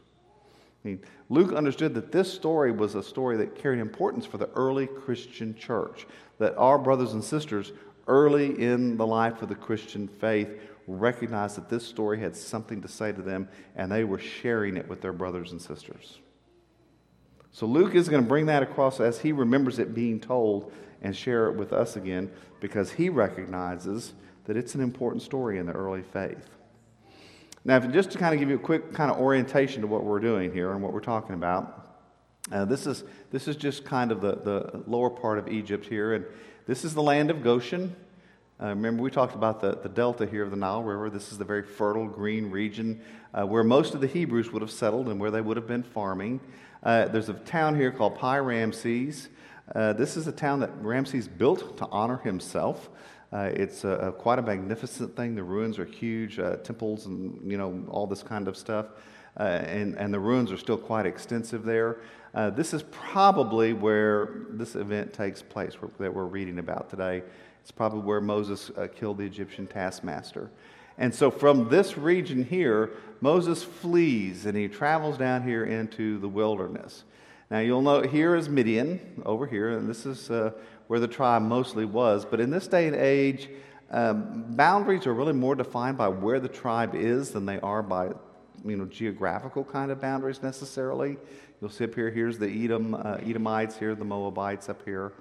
I 0.83 0.89
mean, 0.89 0.99
Luke 1.29 1.53
understood 1.53 1.93
that 1.95 2.11
this 2.11 2.31
story 2.31 2.71
was 2.71 2.95
a 2.95 3.03
story 3.03 3.37
that 3.37 3.55
carried 3.55 3.79
importance 3.79 4.25
for 4.25 4.37
the 4.37 4.49
early 4.51 4.87
Christian 4.87 5.55
church, 5.55 6.05
that 6.37 6.55
our 6.57 6.77
brothers 6.77 7.13
and 7.13 7.23
sisters 7.23 7.71
early 8.07 8.61
in 8.61 8.97
the 8.97 9.07
life 9.07 9.41
of 9.41 9.49
the 9.49 9.55
Christian 9.55 10.07
faith 10.07 10.49
recognized 10.87 11.57
that 11.57 11.69
this 11.69 11.85
story 11.85 12.19
had 12.19 12.35
something 12.35 12.81
to 12.81 12.87
say 12.87 13.11
to 13.11 13.21
them, 13.21 13.47
and 13.75 13.91
they 13.91 14.03
were 14.03 14.19
sharing 14.19 14.77
it 14.77 14.87
with 14.87 15.01
their 15.01 15.13
brothers 15.13 15.51
and 15.51 15.61
sisters. 15.61 16.19
So 17.51 17.65
Luke 17.65 17.95
is 17.95 18.09
going 18.09 18.21
to 18.21 18.27
bring 18.27 18.47
that 18.47 18.63
across 18.63 18.99
as 18.99 19.19
he 19.19 19.31
remembers 19.31 19.79
it 19.79 19.95
being 19.95 20.19
told 20.19 20.71
and 21.01 21.15
share 21.15 21.47
it 21.47 21.55
with 21.55 21.71
us 21.71 21.95
again 21.95 22.29
because 22.59 22.91
he 22.91 23.09
recognizes 23.09 24.13
that 24.45 24.57
it's 24.57 24.75
an 24.75 24.81
important 24.81 25.21
story 25.21 25.57
in 25.57 25.65
the 25.65 25.71
early 25.71 26.01
faith. 26.01 26.49
Now, 27.63 27.79
just 27.79 28.11
to 28.11 28.17
kind 28.17 28.33
of 28.33 28.39
give 28.39 28.49
you 28.49 28.55
a 28.55 28.59
quick 28.59 28.93
kind 28.93 29.09
of 29.09 29.17
orientation 29.17 29.81
to 29.81 29.87
what 29.87 30.03
we're 30.03 30.19
doing 30.19 30.51
here 30.51 30.71
and 30.71 30.83
what 30.83 30.93
we're 30.93 30.99
talking 30.99 31.33
about, 31.33 31.97
uh, 32.51 32.65
this, 32.65 32.85
is, 32.85 33.03
this 33.31 33.47
is 33.47 33.55
just 33.55 33.85
kind 33.85 34.11
of 34.11 34.21
the, 34.21 34.35
the 34.35 34.83
lower 34.85 35.09
part 35.09 35.39
of 35.39 35.47
Egypt 35.47 35.85
here. 35.85 36.13
And 36.13 36.25
this 36.67 36.85
is 36.85 36.93
the 36.93 37.01
land 37.01 37.31
of 37.31 37.41
Goshen. 37.41 37.95
Uh, 38.61 38.67
remember, 38.67 39.03
we 39.03 39.11
talked 39.11 39.35
about 39.35 39.59
the, 39.59 39.75
the 39.75 39.89
delta 39.89 40.25
here 40.25 40.41
of 40.41 40.49
the 40.49 40.55
Nile 40.55 40.81
River. 40.81 41.09
This 41.09 41.33
is 41.33 41.37
the 41.37 41.43
very 41.43 41.61
fertile 41.61 42.07
green 42.07 42.49
region 42.49 43.01
uh, 43.33 43.45
where 43.45 43.65
most 43.65 43.93
of 43.93 43.99
the 43.99 44.07
Hebrews 44.07 44.53
would 44.53 44.61
have 44.61 44.71
settled 44.71 45.09
and 45.09 45.19
where 45.19 45.29
they 45.29 45.41
would 45.41 45.57
have 45.57 45.67
been 45.67 45.83
farming. 45.83 46.39
Uh, 46.81 47.05
there's 47.05 47.27
a 47.27 47.33
town 47.33 47.75
here 47.75 47.91
called 47.91 48.15
Pi 48.15 48.39
Ramses. 48.39 49.27
Uh, 49.73 49.91
this 49.91 50.15
is 50.15 50.27
a 50.27 50.31
town 50.31 50.61
that 50.61 50.71
Ramses 50.79 51.27
built 51.27 51.77
to 51.77 51.87
honor 51.87 52.17
himself. 52.17 52.89
Uh, 53.33 53.49
it's 53.53 53.83
a, 53.83 53.89
a, 53.89 54.11
quite 54.13 54.39
a 54.39 54.41
magnificent 54.41 55.17
thing. 55.17 55.35
The 55.35 55.43
ruins 55.43 55.77
are 55.77 55.85
huge, 55.85 56.39
uh, 56.39 56.55
temples 56.57 57.07
and 57.07 57.51
you 57.51 57.57
know 57.57 57.83
all 57.89 58.07
this 58.07 58.23
kind 58.23 58.47
of 58.47 58.55
stuff, 58.55 58.85
and 59.35 59.95
and 59.95 60.13
the 60.13 60.19
ruins 60.19 60.51
are 60.53 60.57
still 60.57 60.77
quite 60.77 61.05
extensive 61.05 61.65
there. 61.65 61.97
this 62.33 62.73
is 62.73 62.83
probably 62.83 63.73
where 63.73 64.45
this 64.51 64.75
event 64.75 65.11
takes 65.11 65.41
place 65.41 65.73
that 65.99 66.13
we're 66.13 66.23
reading 66.23 66.59
about 66.59 66.89
today. 66.89 67.23
It's 67.65 67.71
probably 67.71 68.01
where 68.01 68.21
Moses 68.21 68.69
uh, 68.77 68.85
killed 68.95 69.17
the 69.17 69.23
Egyptian 69.23 69.65
taskmaster. 69.65 70.51
And 70.99 71.11
so 71.11 71.31
from 71.31 71.67
this 71.67 71.97
region 71.97 72.43
here, 72.43 72.91
Moses 73.21 73.63
flees 73.63 74.45
and 74.45 74.55
he 74.55 74.67
travels 74.67 75.17
down 75.17 75.41
here 75.41 75.65
into 75.65 76.19
the 76.19 76.29
wilderness. 76.29 77.05
Now 77.49 77.57
you'll 77.57 77.81
note 77.81 78.05
here 78.05 78.35
is 78.35 78.49
Midian 78.49 79.23
over 79.25 79.47
here, 79.47 79.79
and 79.79 79.89
this 79.89 80.05
is 80.05 80.29
uh, 80.29 80.51
where 80.85 80.99
the 80.99 81.07
tribe 81.07 81.41
mostly 81.41 81.85
was. 81.85 82.23
But 82.23 82.39
in 82.39 82.51
this 82.51 82.67
day 82.67 82.85
and 82.85 82.95
age, 82.95 83.49
um, 83.89 84.45
boundaries 84.49 85.07
are 85.07 85.13
really 85.15 85.33
more 85.33 85.55
defined 85.55 85.97
by 85.97 86.09
where 86.09 86.39
the 86.39 86.47
tribe 86.47 86.93
is 86.93 87.31
than 87.31 87.47
they 87.47 87.59
are 87.61 87.81
by 87.81 88.11
you 88.63 88.77
know 88.77 88.85
geographical 88.85 89.63
kind 89.63 89.89
of 89.89 89.99
boundaries 89.99 90.43
necessarily. 90.43 91.17
You'll 91.59 91.71
see 91.71 91.85
up 91.85 91.95
here. 91.95 92.11
Here's 92.11 92.37
the 92.37 92.63
Edom, 92.63 92.93
uh, 92.93 93.17
Edomites 93.23 93.75
here, 93.75 93.95
the 93.95 94.05
Moabites 94.05 94.69
up 94.69 94.85
here. 94.85 95.13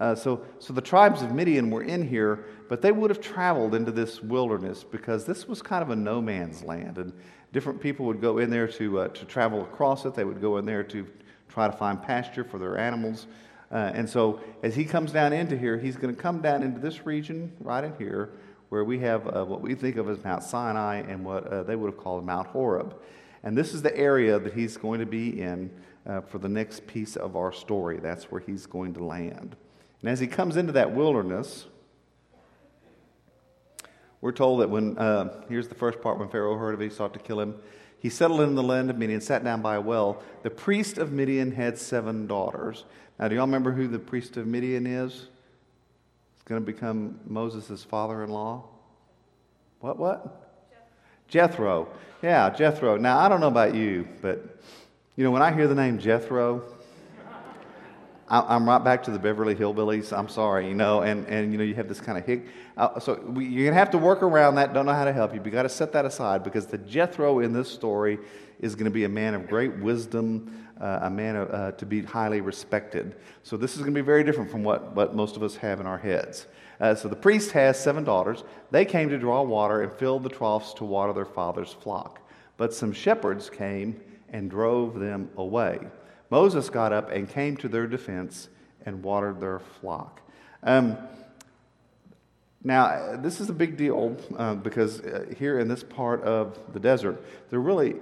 Uh, 0.00 0.14
so, 0.14 0.42
so 0.58 0.72
the 0.72 0.80
tribes 0.80 1.20
of 1.20 1.32
Midian 1.32 1.70
were 1.70 1.82
in 1.82 2.08
here, 2.08 2.46
but 2.68 2.80
they 2.80 2.90
would 2.90 3.10
have 3.10 3.20
traveled 3.20 3.74
into 3.74 3.92
this 3.92 4.22
wilderness 4.22 4.82
because 4.82 5.26
this 5.26 5.46
was 5.46 5.60
kind 5.60 5.82
of 5.82 5.90
a 5.90 5.96
no 5.96 6.22
man's 6.22 6.64
land. 6.64 6.96
And 6.96 7.12
different 7.52 7.80
people 7.80 8.06
would 8.06 8.20
go 8.20 8.38
in 8.38 8.48
there 8.48 8.66
to, 8.66 9.00
uh, 9.00 9.08
to 9.08 9.24
travel 9.26 9.62
across 9.62 10.06
it. 10.06 10.14
They 10.14 10.24
would 10.24 10.40
go 10.40 10.56
in 10.56 10.64
there 10.64 10.82
to 10.84 11.06
try 11.48 11.66
to 11.66 11.76
find 11.76 12.02
pasture 12.02 12.44
for 12.44 12.58
their 12.58 12.78
animals. 12.78 13.26
Uh, 13.70 13.92
and 13.94 14.08
so 14.08 14.40
as 14.62 14.74
he 14.74 14.84
comes 14.84 15.12
down 15.12 15.34
into 15.34 15.56
here, 15.56 15.76
he's 15.76 15.96
going 15.96 16.14
to 16.14 16.20
come 16.20 16.40
down 16.40 16.62
into 16.62 16.80
this 16.80 17.04
region 17.04 17.52
right 17.60 17.84
in 17.84 17.94
here 17.98 18.30
where 18.70 18.84
we 18.84 19.00
have 19.00 19.26
uh, 19.26 19.44
what 19.44 19.60
we 19.60 19.74
think 19.74 19.96
of 19.96 20.08
as 20.08 20.22
Mount 20.24 20.42
Sinai 20.42 20.96
and 21.00 21.24
what 21.24 21.46
uh, 21.46 21.62
they 21.64 21.76
would 21.76 21.90
have 21.90 21.98
called 21.98 22.24
Mount 22.24 22.46
Horeb. 22.46 22.94
And 23.42 23.56
this 23.56 23.74
is 23.74 23.82
the 23.82 23.96
area 23.96 24.38
that 24.38 24.54
he's 24.54 24.76
going 24.76 25.00
to 25.00 25.06
be 25.06 25.40
in 25.40 25.70
uh, 26.06 26.20
for 26.22 26.38
the 26.38 26.48
next 26.48 26.86
piece 26.86 27.16
of 27.16 27.36
our 27.36 27.52
story. 27.52 27.98
That's 27.98 28.30
where 28.30 28.40
he's 28.40 28.66
going 28.66 28.94
to 28.94 29.04
land. 29.04 29.56
And 30.00 30.10
as 30.10 30.20
he 30.20 30.26
comes 30.26 30.56
into 30.56 30.72
that 30.72 30.92
wilderness, 30.92 31.66
we're 34.20 34.32
told 34.32 34.60
that 34.60 34.70
when, 34.70 34.98
uh, 34.98 35.44
here's 35.48 35.68
the 35.68 35.74
first 35.74 36.00
part 36.00 36.18
when 36.18 36.28
Pharaoh 36.28 36.56
heard 36.56 36.74
of 36.74 36.80
it, 36.80 36.84
he 36.84 36.90
sought 36.90 37.12
to 37.14 37.18
kill 37.18 37.40
him. 37.40 37.54
He 37.98 38.08
settled 38.08 38.40
in 38.40 38.54
the 38.54 38.62
land 38.62 38.88
of 38.90 38.96
Midian, 38.96 39.20
sat 39.20 39.44
down 39.44 39.60
by 39.60 39.76
a 39.76 39.80
well. 39.80 40.22
The 40.42 40.50
priest 40.50 40.98
of 40.98 41.12
Midian 41.12 41.52
had 41.52 41.78
seven 41.78 42.26
daughters. 42.26 42.84
Now, 43.18 43.28
do 43.28 43.34
y'all 43.34 43.46
remember 43.46 43.72
who 43.72 43.88
the 43.88 43.98
priest 43.98 44.36
of 44.38 44.46
Midian 44.46 44.86
is? 44.86 45.12
It's 46.34 46.44
going 46.46 46.60
to 46.60 46.64
become 46.64 47.20
Moses' 47.26 47.84
father 47.84 48.24
in 48.24 48.30
law. 48.30 48.64
What, 49.80 49.98
what? 49.98 50.68
Jethro. 51.28 51.88
Yeah, 52.22 52.50
Jethro. 52.50 52.96
Now, 52.96 53.18
I 53.18 53.28
don't 53.28 53.40
know 53.40 53.48
about 53.48 53.74
you, 53.74 54.08
but, 54.20 54.60
you 55.16 55.24
know, 55.24 55.30
when 55.30 55.42
I 55.42 55.52
hear 55.52 55.68
the 55.68 55.74
name 55.74 55.98
Jethro, 55.98 56.64
I'm 58.32 58.68
right 58.68 58.82
back 58.82 59.02
to 59.04 59.10
the 59.10 59.18
Beverly 59.18 59.56
Hillbillies. 59.56 60.16
I'm 60.16 60.28
sorry, 60.28 60.68
you 60.68 60.74
know, 60.74 61.02
and, 61.02 61.26
and 61.26 61.50
you 61.50 61.58
know, 61.58 61.64
you 61.64 61.74
have 61.74 61.88
this 61.88 62.00
kind 62.00 62.16
of 62.16 62.24
hick. 62.24 62.46
Uh, 62.76 63.00
so 63.00 63.20
we, 63.26 63.44
you're 63.46 63.64
going 63.64 63.74
to 63.74 63.78
have 63.78 63.90
to 63.90 63.98
work 63.98 64.22
around 64.22 64.54
that. 64.54 64.72
Don't 64.72 64.86
know 64.86 64.94
how 64.94 65.04
to 65.04 65.12
help 65.12 65.34
you. 65.34 65.40
But 65.40 65.46
you 65.46 65.52
got 65.52 65.64
to 65.64 65.68
set 65.68 65.92
that 65.94 66.04
aside 66.04 66.44
because 66.44 66.66
the 66.66 66.78
Jethro 66.78 67.40
in 67.40 67.52
this 67.52 67.68
story 67.68 68.20
is 68.60 68.76
going 68.76 68.84
to 68.84 68.90
be 68.90 69.02
a 69.02 69.08
man 69.08 69.34
of 69.34 69.48
great 69.48 69.76
wisdom, 69.78 70.64
uh, 70.80 71.00
a 71.02 71.10
man 71.10 71.34
of, 71.34 71.50
uh, 71.50 71.72
to 71.72 71.84
be 71.84 72.02
highly 72.02 72.40
respected. 72.40 73.16
So 73.42 73.56
this 73.56 73.72
is 73.72 73.78
going 73.78 73.94
to 73.94 74.00
be 74.00 74.06
very 74.06 74.22
different 74.22 74.48
from 74.48 74.62
what, 74.62 74.94
what 74.94 75.12
most 75.12 75.34
of 75.34 75.42
us 75.42 75.56
have 75.56 75.80
in 75.80 75.86
our 75.86 75.98
heads. 75.98 76.46
Uh, 76.78 76.94
so 76.94 77.08
the 77.08 77.16
priest 77.16 77.50
has 77.50 77.82
seven 77.82 78.04
daughters. 78.04 78.44
They 78.70 78.84
came 78.84 79.08
to 79.08 79.18
draw 79.18 79.42
water 79.42 79.82
and 79.82 79.92
filled 79.92 80.22
the 80.22 80.28
troughs 80.28 80.72
to 80.74 80.84
water 80.84 81.12
their 81.12 81.24
father's 81.24 81.72
flock. 81.72 82.20
But 82.56 82.72
some 82.72 82.92
shepherds 82.92 83.50
came 83.50 84.00
and 84.28 84.48
drove 84.48 85.00
them 85.00 85.30
away. 85.36 85.80
Moses 86.30 86.70
got 86.70 86.92
up 86.92 87.10
and 87.10 87.28
came 87.28 87.56
to 87.58 87.68
their 87.68 87.86
defense 87.86 88.48
and 88.86 89.02
watered 89.02 89.40
their 89.40 89.58
flock. 89.58 90.20
Um, 90.62 90.96
now, 92.62 93.16
this 93.16 93.40
is 93.40 93.48
a 93.48 93.54
big 93.54 93.76
deal 93.76 94.16
uh, 94.36 94.54
because 94.54 95.00
uh, 95.00 95.26
here 95.38 95.58
in 95.58 95.68
this 95.68 95.82
part 95.82 96.22
of 96.22 96.58
the 96.72 96.80
desert, 96.80 97.24
there 97.48 97.60
really 97.60 97.96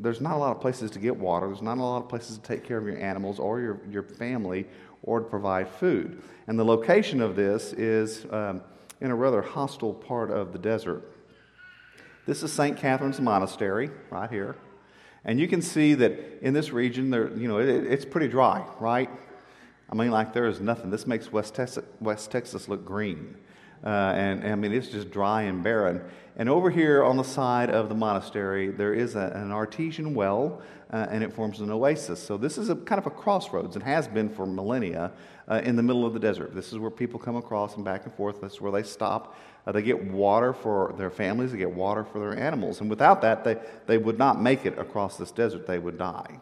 there's 0.00 0.20
not 0.20 0.34
a 0.34 0.38
lot 0.38 0.56
of 0.56 0.60
places 0.60 0.90
to 0.92 0.98
get 0.98 1.16
water. 1.16 1.46
There's 1.46 1.62
not 1.62 1.78
a 1.78 1.82
lot 1.82 2.02
of 2.02 2.08
places 2.08 2.38
to 2.38 2.42
take 2.42 2.64
care 2.64 2.78
of 2.78 2.86
your 2.86 2.98
animals 2.98 3.38
or 3.38 3.60
your, 3.60 3.80
your 3.90 4.02
family 4.02 4.66
or 5.02 5.20
to 5.20 5.26
provide 5.26 5.68
food. 5.68 6.22
And 6.46 6.58
the 6.58 6.64
location 6.64 7.20
of 7.20 7.36
this 7.36 7.74
is 7.74 8.24
um, 8.30 8.62
in 9.00 9.10
a 9.10 9.14
rather 9.14 9.42
hostile 9.42 9.92
part 9.92 10.30
of 10.30 10.52
the 10.52 10.58
desert. 10.58 11.04
This 12.26 12.42
is 12.42 12.52
St. 12.52 12.76
Catherine's 12.76 13.20
Monastery, 13.20 13.90
right 14.10 14.30
here. 14.30 14.56
And 15.24 15.38
you 15.38 15.48
can 15.48 15.60
see 15.60 15.94
that 15.94 16.40
in 16.40 16.54
this 16.54 16.70
region, 16.70 17.10
there, 17.10 17.28
you 17.36 17.48
know, 17.48 17.58
it, 17.58 17.68
it's 17.68 18.04
pretty 18.04 18.28
dry, 18.28 18.64
right? 18.78 19.10
I 19.90 19.94
mean, 19.94 20.10
like 20.10 20.32
there 20.32 20.46
is 20.46 20.60
nothing. 20.60 20.90
This 20.90 21.06
makes 21.06 21.32
West 21.32 21.54
Texas, 21.54 21.84
West 22.00 22.30
Texas 22.30 22.68
look 22.68 22.84
green. 22.84 23.36
Uh, 23.84 23.88
and, 23.88 24.42
and, 24.42 24.52
I 24.52 24.54
mean, 24.56 24.72
it's 24.72 24.88
just 24.88 25.10
dry 25.10 25.42
and 25.42 25.62
barren. 25.62 26.02
And 26.36 26.48
over 26.48 26.70
here 26.70 27.02
on 27.02 27.16
the 27.16 27.24
side 27.24 27.70
of 27.70 27.88
the 27.88 27.94
monastery, 27.94 28.68
there 28.68 28.94
is 28.94 29.14
a, 29.14 29.32
an 29.34 29.50
artesian 29.52 30.14
well, 30.14 30.62
uh, 30.92 31.06
and 31.10 31.24
it 31.24 31.32
forms 31.32 31.60
an 31.60 31.70
oasis. 31.70 32.22
So 32.22 32.36
this 32.36 32.58
is 32.58 32.68
a 32.68 32.76
kind 32.76 32.98
of 32.98 33.06
a 33.06 33.10
crossroads, 33.10 33.76
and 33.76 33.84
has 33.84 34.06
been 34.06 34.28
for 34.28 34.46
millennia, 34.46 35.12
uh, 35.50 35.60
in 35.64 35.76
the 35.76 35.82
middle 35.82 36.06
of 36.06 36.14
the 36.14 36.20
desert. 36.20 36.54
This 36.54 36.72
is 36.72 36.78
where 36.78 36.90
people 36.90 37.18
come 37.18 37.36
across 37.36 37.76
and 37.76 37.84
back 37.84 38.04
and 38.04 38.14
forth. 38.14 38.40
This 38.40 38.54
is 38.54 38.60
where 38.60 38.72
they 38.72 38.82
stop. 38.82 39.36
Uh, 39.66 39.72
they 39.72 39.82
get 39.82 40.02
water 40.04 40.54
for 40.54 40.94
their 40.96 41.10
families, 41.10 41.52
they 41.52 41.58
get 41.58 41.70
water 41.70 42.04
for 42.04 42.18
their 42.18 42.38
animals. 42.38 42.80
And 42.80 42.88
without 42.88 43.20
that, 43.22 43.44
they, 43.44 43.56
they 43.86 43.98
would 43.98 44.16
not 44.16 44.40
make 44.40 44.64
it 44.64 44.78
across 44.78 45.18
this 45.18 45.30
desert. 45.30 45.66
They 45.66 45.78
would 45.78 45.98
die. 45.98 46.40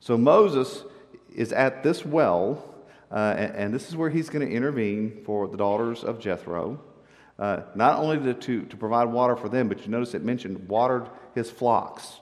So 0.00 0.18
Moses 0.18 0.82
is 1.34 1.52
at 1.52 1.82
this 1.82 2.04
well 2.04 2.74
uh, 3.14 3.34
and, 3.38 3.54
and, 3.54 3.74
this 3.74 3.88
is 3.88 3.96
where 3.96 4.10
he's 4.10 4.28
going 4.28 4.44
to 4.44 4.52
intervene 4.52 5.22
for 5.24 5.46
the 5.46 5.56
daughters 5.56 6.02
of 6.02 6.18
Jethro, 6.18 6.80
uh, 7.38 7.60
not 7.76 8.00
only 8.00 8.18
to, 8.18 8.34
to, 8.34 8.64
to, 8.64 8.76
provide 8.76 9.04
water 9.04 9.36
for 9.36 9.48
them, 9.48 9.68
but 9.68 9.84
you 9.84 9.88
notice 9.88 10.14
it 10.14 10.24
mentioned 10.24 10.68
watered 10.68 11.08
his 11.32 11.48
flocks. 11.48 12.20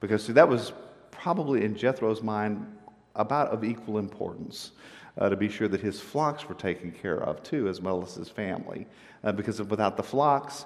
Because, 0.00 0.24
see, 0.24 0.32
that 0.32 0.48
was 0.48 0.72
probably 1.12 1.64
in 1.64 1.76
Jethro's 1.76 2.22
mind 2.22 2.66
about 3.14 3.50
of 3.50 3.62
equal 3.62 3.98
importance. 3.98 4.72
Uh, 5.18 5.28
to 5.28 5.36
be 5.36 5.48
sure 5.48 5.68
that 5.68 5.82
his 5.82 6.00
flocks 6.00 6.48
were 6.48 6.54
taken 6.54 6.90
care 6.90 7.22
of 7.22 7.42
too, 7.42 7.68
as 7.68 7.82
well 7.82 8.02
as 8.02 8.14
his 8.14 8.30
family. 8.30 8.86
Uh, 9.22 9.30
because 9.30 9.60
without 9.62 9.98
the 9.98 10.02
flocks, 10.02 10.64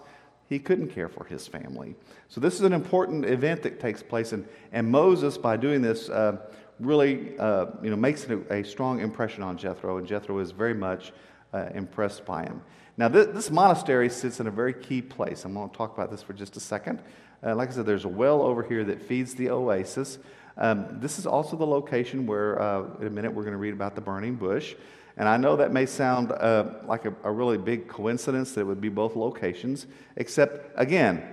he 0.48 0.58
couldn't 0.58 0.88
care 0.88 1.08
for 1.08 1.24
his 1.24 1.48
family. 1.48 1.96
So, 2.28 2.40
this 2.40 2.54
is 2.54 2.60
an 2.60 2.72
important 2.72 3.24
event 3.24 3.62
that 3.62 3.80
takes 3.80 4.02
place. 4.02 4.32
And, 4.32 4.46
and 4.72 4.88
Moses, 4.88 5.36
by 5.36 5.56
doing 5.56 5.82
this, 5.82 6.08
uh, 6.08 6.36
really 6.78 7.36
uh, 7.38 7.66
you 7.82 7.90
know, 7.90 7.96
makes 7.96 8.24
a, 8.28 8.38
a, 8.52 8.62
strong 8.62 9.00
impression 9.00 9.42
on 9.42 9.56
Jethro, 9.56 9.98
and 9.98 10.06
Jethro 10.06 10.38
is 10.38 10.50
very 10.50 10.74
much 10.74 11.12
uh, 11.52 11.68
impressed 11.74 12.24
by 12.24 12.44
him. 12.44 12.62
Now, 12.96 13.08
this, 13.08 13.26
this, 13.28 13.50
monastery 13.50 14.08
sits 14.08 14.40
in 14.40 14.46
a 14.46 14.50
very 14.50 14.72
key 14.72 15.02
place. 15.02 15.44
I'm 15.44 15.54
going 15.54 15.68
to 15.68 15.76
talk 15.76 15.94
about 15.94 16.10
this 16.10 16.22
for 16.22 16.32
just 16.32 16.56
a 16.56 16.60
second. 16.60 17.02
Uh, 17.44 17.54
like 17.54 17.70
I 17.70 17.72
said, 17.72 17.86
there's 17.86 18.04
a 18.04 18.08
well 18.08 18.42
over 18.42 18.62
here 18.62 18.84
that 18.84 19.02
feeds 19.02 19.34
the 19.34 19.50
oasis. 19.50 20.18
Um, 20.58 20.98
this 21.00 21.18
is 21.18 21.26
also 21.26 21.56
the 21.56 21.66
location 21.66 22.26
where, 22.26 22.60
uh, 22.60 22.84
in 23.00 23.06
a 23.06 23.10
minute, 23.10 23.32
we're 23.32 23.42
going 23.42 23.52
to 23.52 23.58
read 23.58 23.75
about 23.75 23.94
the 23.94 24.00
burning 24.00 24.36
bush. 24.36 24.75
And 25.16 25.28
I 25.28 25.36
know 25.36 25.56
that 25.56 25.72
may 25.72 25.86
sound 25.86 26.32
uh, 26.32 26.64
like 26.86 27.04
a, 27.04 27.14
a 27.25 27.30
really 27.32 27.58
big 27.58 27.88
coincidence 27.88 28.52
that 28.52 28.62
it 28.62 28.64
would 28.64 28.80
be 28.80 28.88
both 28.88 29.16
locations, 29.16 29.86
except, 30.16 30.72
again, 30.76 31.26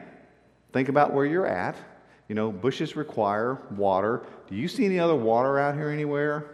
think 0.72 0.90
about 0.90 1.14
where 1.14 1.26
you're 1.26 1.48
at 1.48 1.76
you 2.28 2.36
know, 2.36 2.52
bushes 2.52 2.96
require 2.96 3.62
water. 3.72 4.26
Do 4.48 4.56
you 4.56 4.68
see 4.68 4.86
any 4.86 5.00
other 5.00 5.16
water 5.16 5.60
out 5.60 5.76
here 5.76 5.90
anywhere? 5.90 6.50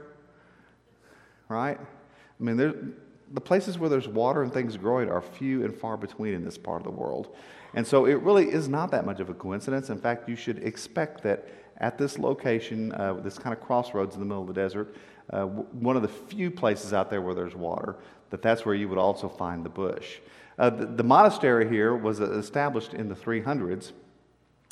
Right? 1.47 1.79
I 1.79 2.43
mean, 2.43 2.57
the 2.57 3.41
places 3.41 3.77
where 3.77 3.89
there's 3.89 4.07
water 4.07 4.43
and 4.43 4.51
things 4.51 4.77
growing 4.77 5.09
are 5.09 5.21
few 5.21 5.63
and 5.63 5.75
far 5.75 5.97
between 5.97 6.33
in 6.33 6.43
this 6.43 6.57
part 6.57 6.81
of 6.81 6.83
the 6.83 6.99
world. 6.99 7.35
And 7.75 7.85
so 7.85 8.05
it 8.05 8.15
really 8.21 8.49
is 8.49 8.67
not 8.67 8.91
that 8.91 9.05
much 9.05 9.19
of 9.19 9.29
a 9.29 9.33
coincidence. 9.33 9.89
In 9.89 9.99
fact, 9.99 10.27
you 10.27 10.35
should 10.35 10.63
expect 10.63 11.23
that 11.23 11.47
at 11.79 11.97
this 11.97 12.19
location, 12.19 12.91
uh, 12.93 13.13
this 13.13 13.37
kind 13.37 13.55
of 13.55 13.61
crossroads 13.61 14.15
in 14.15 14.19
the 14.19 14.25
middle 14.25 14.41
of 14.41 14.47
the 14.47 14.53
desert, 14.53 14.95
uh, 15.31 15.43
one 15.45 15.95
of 15.95 16.01
the 16.01 16.07
few 16.07 16.51
places 16.51 16.93
out 16.93 17.09
there 17.09 17.21
where 17.21 17.35
there's 17.35 17.55
water, 17.55 17.95
that 18.29 18.41
that's 18.41 18.65
where 18.65 18.75
you 18.75 18.89
would 18.89 18.97
also 18.97 19.29
find 19.29 19.65
the 19.65 19.69
bush. 19.69 20.17
Uh, 20.57 20.69
the, 20.69 20.85
the 20.85 21.03
monastery 21.03 21.67
here 21.69 21.95
was 21.95 22.19
established 22.19 22.93
in 22.93 23.07
the 23.07 23.15
300s 23.15 23.91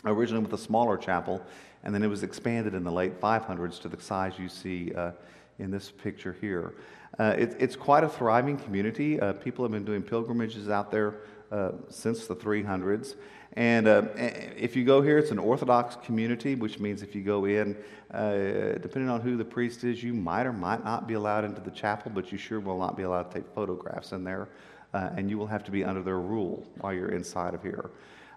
originally 0.06 0.44
with 0.44 0.54
a 0.54 0.58
smaller 0.58 0.98
chapel, 0.98 1.42
and 1.84 1.94
then 1.94 2.04
it 2.04 2.08
was 2.08 2.24
expanded 2.24 2.74
in 2.74 2.84
the 2.84 2.92
late 2.92 3.20
500s 3.20 3.82
to 3.82 3.90
the 3.90 4.00
size 4.02 4.34
you 4.38 4.50
see 4.50 4.94
uh, 4.94 5.12
in 5.60 5.72
this 5.72 5.92
picture 5.92 6.36
here. 6.40 6.76
Uh, 7.20 7.36
it, 7.38 7.56
it's 7.60 7.76
quite 7.76 8.04
a 8.04 8.10
thriving 8.10 8.58
community. 8.58 9.20
Uh, 9.20 9.34
people 9.34 9.64
have 9.64 9.72
been 9.72 9.86
doing 9.86 10.02
pilgrimages 10.02 10.70
out 10.70 10.92
there 10.92 11.16
uh, 11.52 11.72
since 11.90 12.28
the 12.28 12.36
300s. 12.36 13.16
And 13.58 13.88
uh, 13.88 14.04
if 14.16 14.76
you 14.76 14.86
go 14.86 15.02
here, 15.02 15.18
it's 15.18 15.32
an 15.32 15.40
Orthodox 15.40 15.96
community, 16.06 16.54
which 16.54 16.78
means 16.78 17.02
if 17.02 17.16
you 17.16 17.24
go 17.24 17.46
in, 17.46 17.76
uh, 18.12 18.78
depending 18.84 19.10
on 19.10 19.20
who 19.20 19.36
the 19.36 19.44
priest 19.44 19.84
is, 19.84 20.04
you 20.04 20.14
might 20.14 20.46
or 20.46 20.54
might 20.54 20.86
not 20.86 21.08
be 21.08 21.16
allowed 21.16 21.44
into 21.44 21.60
the 21.62 21.72
chapel, 21.72 22.12
but 22.14 22.32
you 22.32 22.38
sure 22.38 22.60
will 22.60 22.78
not 22.78 22.96
be 22.96 23.02
allowed 23.02 23.32
to 23.32 23.40
take 23.40 23.50
photographs 23.56 24.12
in 24.12 24.24
there. 24.24 24.48
and 24.94 25.28
you 25.28 25.40
will 25.40 25.48
have 25.48 25.64
to 25.64 25.72
be 25.72 25.84
under 25.84 26.04
their 26.04 26.20
rule 26.20 26.64
while 26.82 26.94
you're 26.94 27.10
inside 27.10 27.56
of 27.56 27.64
here. 27.64 27.90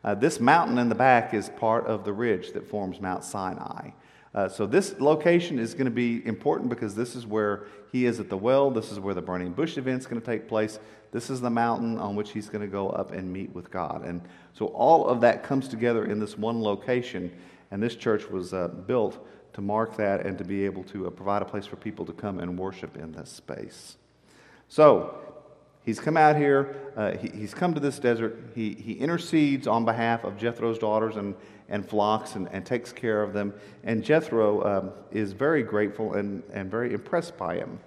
Uh, 0.03 0.15
this 0.15 0.41
mountain 0.41 0.79
in 0.79 0.89
the 0.89 0.95
back 0.95 1.35
is 1.35 1.51
part 1.51 1.87
of 1.87 2.05
the 2.05 2.13
ridge 2.13 2.53
that 2.53 2.67
forms 2.67 2.99
Mount 2.99 3.23
Sinai. 3.23 3.91
Uh, 4.33 4.49
so, 4.49 4.65
this 4.65 4.95
location 5.01 5.59
is 5.59 5.75
going 5.75 5.87
to 5.87 5.91
be 5.91 6.25
important 6.25 6.71
because 6.71 6.95
this 6.95 7.17
is 7.17 7.27
where 7.27 7.65
he 7.91 8.07
is 8.07 8.21
at 8.21 8.29
the 8.29 8.37
well. 8.37 8.71
This 8.71 8.93
is 8.93 9.01
where 9.01 9.15
the 9.15 9.23
burning 9.23 9.53
bush 9.53 9.77
event 9.77 10.01
is 10.01 10.07
going 10.07 10.21
to 10.21 10.27
take 10.27 10.47
place. 10.47 10.79
This 11.11 11.31
is 11.31 11.41
the 11.41 11.51
mountain 11.51 11.99
on 11.99 12.15
which 12.15 12.31
he's 12.31 12.49
going 12.49 12.61
to 12.61 12.69
go 12.69 12.91
up 12.91 13.11
and 13.11 13.33
meet 13.33 13.53
with 13.53 13.73
God. 13.73 14.05
And 14.05 14.21
so, 14.53 14.67
all 14.67 15.07
of 15.07 15.21
that 15.23 15.43
comes 15.43 15.67
together 15.67 16.05
in 16.05 16.21
this 16.21 16.39
one 16.39 16.63
location. 16.63 17.33
And 17.73 17.83
this 17.83 17.97
church 17.97 18.29
was 18.29 18.53
uh, 18.53 18.69
built 18.69 19.25
to 19.53 19.61
mark 19.61 19.97
that 19.97 20.25
and 20.25 20.39
to 20.39 20.45
be 20.45 20.65
able 20.65 20.85
to 20.85 21.09
uh, 21.09 21.11
provide 21.11 21.43
a 21.43 21.45
place 21.45 21.67
for 21.67 21.77
people 21.77 22.05
to 22.07 22.13
come 22.13 22.39
and 22.39 22.57
worship 22.57 22.97
in 22.97 23.11
this 23.13 23.31
space. 23.31 23.97
So, 24.69 25.19
He's 25.83 25.99
come 25.99 26.17
out 26.17 26.37
here, 26.37 26.77
uh, 26.95 27.17
he, 27.17 27.29
he's 27.31 27.55
come 27.55 27.73
to 27.73 27.81
this 27.81 27.99
desert. 27.99 28.53
He, 28.55 28.75
he 28.75 28.93
intercedes 28.93 29.67
on 29.67 29.85
behalf 29.85 30.25
of 30.25 30.37
Jethro's 30.37 30.79
daughters 30.79 31.17
and, 31.17 31.35
and 31.71 31.89
flocks 31.89 32.35
and, 32.35 32.49
and 32.53 32.67
takes 32.67 32.93
care 32.93 33.23
of 33.23 33.33
them. 33.33 33.55
And 33.85 34.05
Jethro 34.05 34.63
um, 34.65 34.91
is 35.11 35.33
very 35.33 35.63
grateful 35.63 36.15
and, 36.15 36.43
and 36.53 36.71
very 36.71 36.93
impressed 36.93 37.39
by 37.39 37.57
him. 37.57 37.79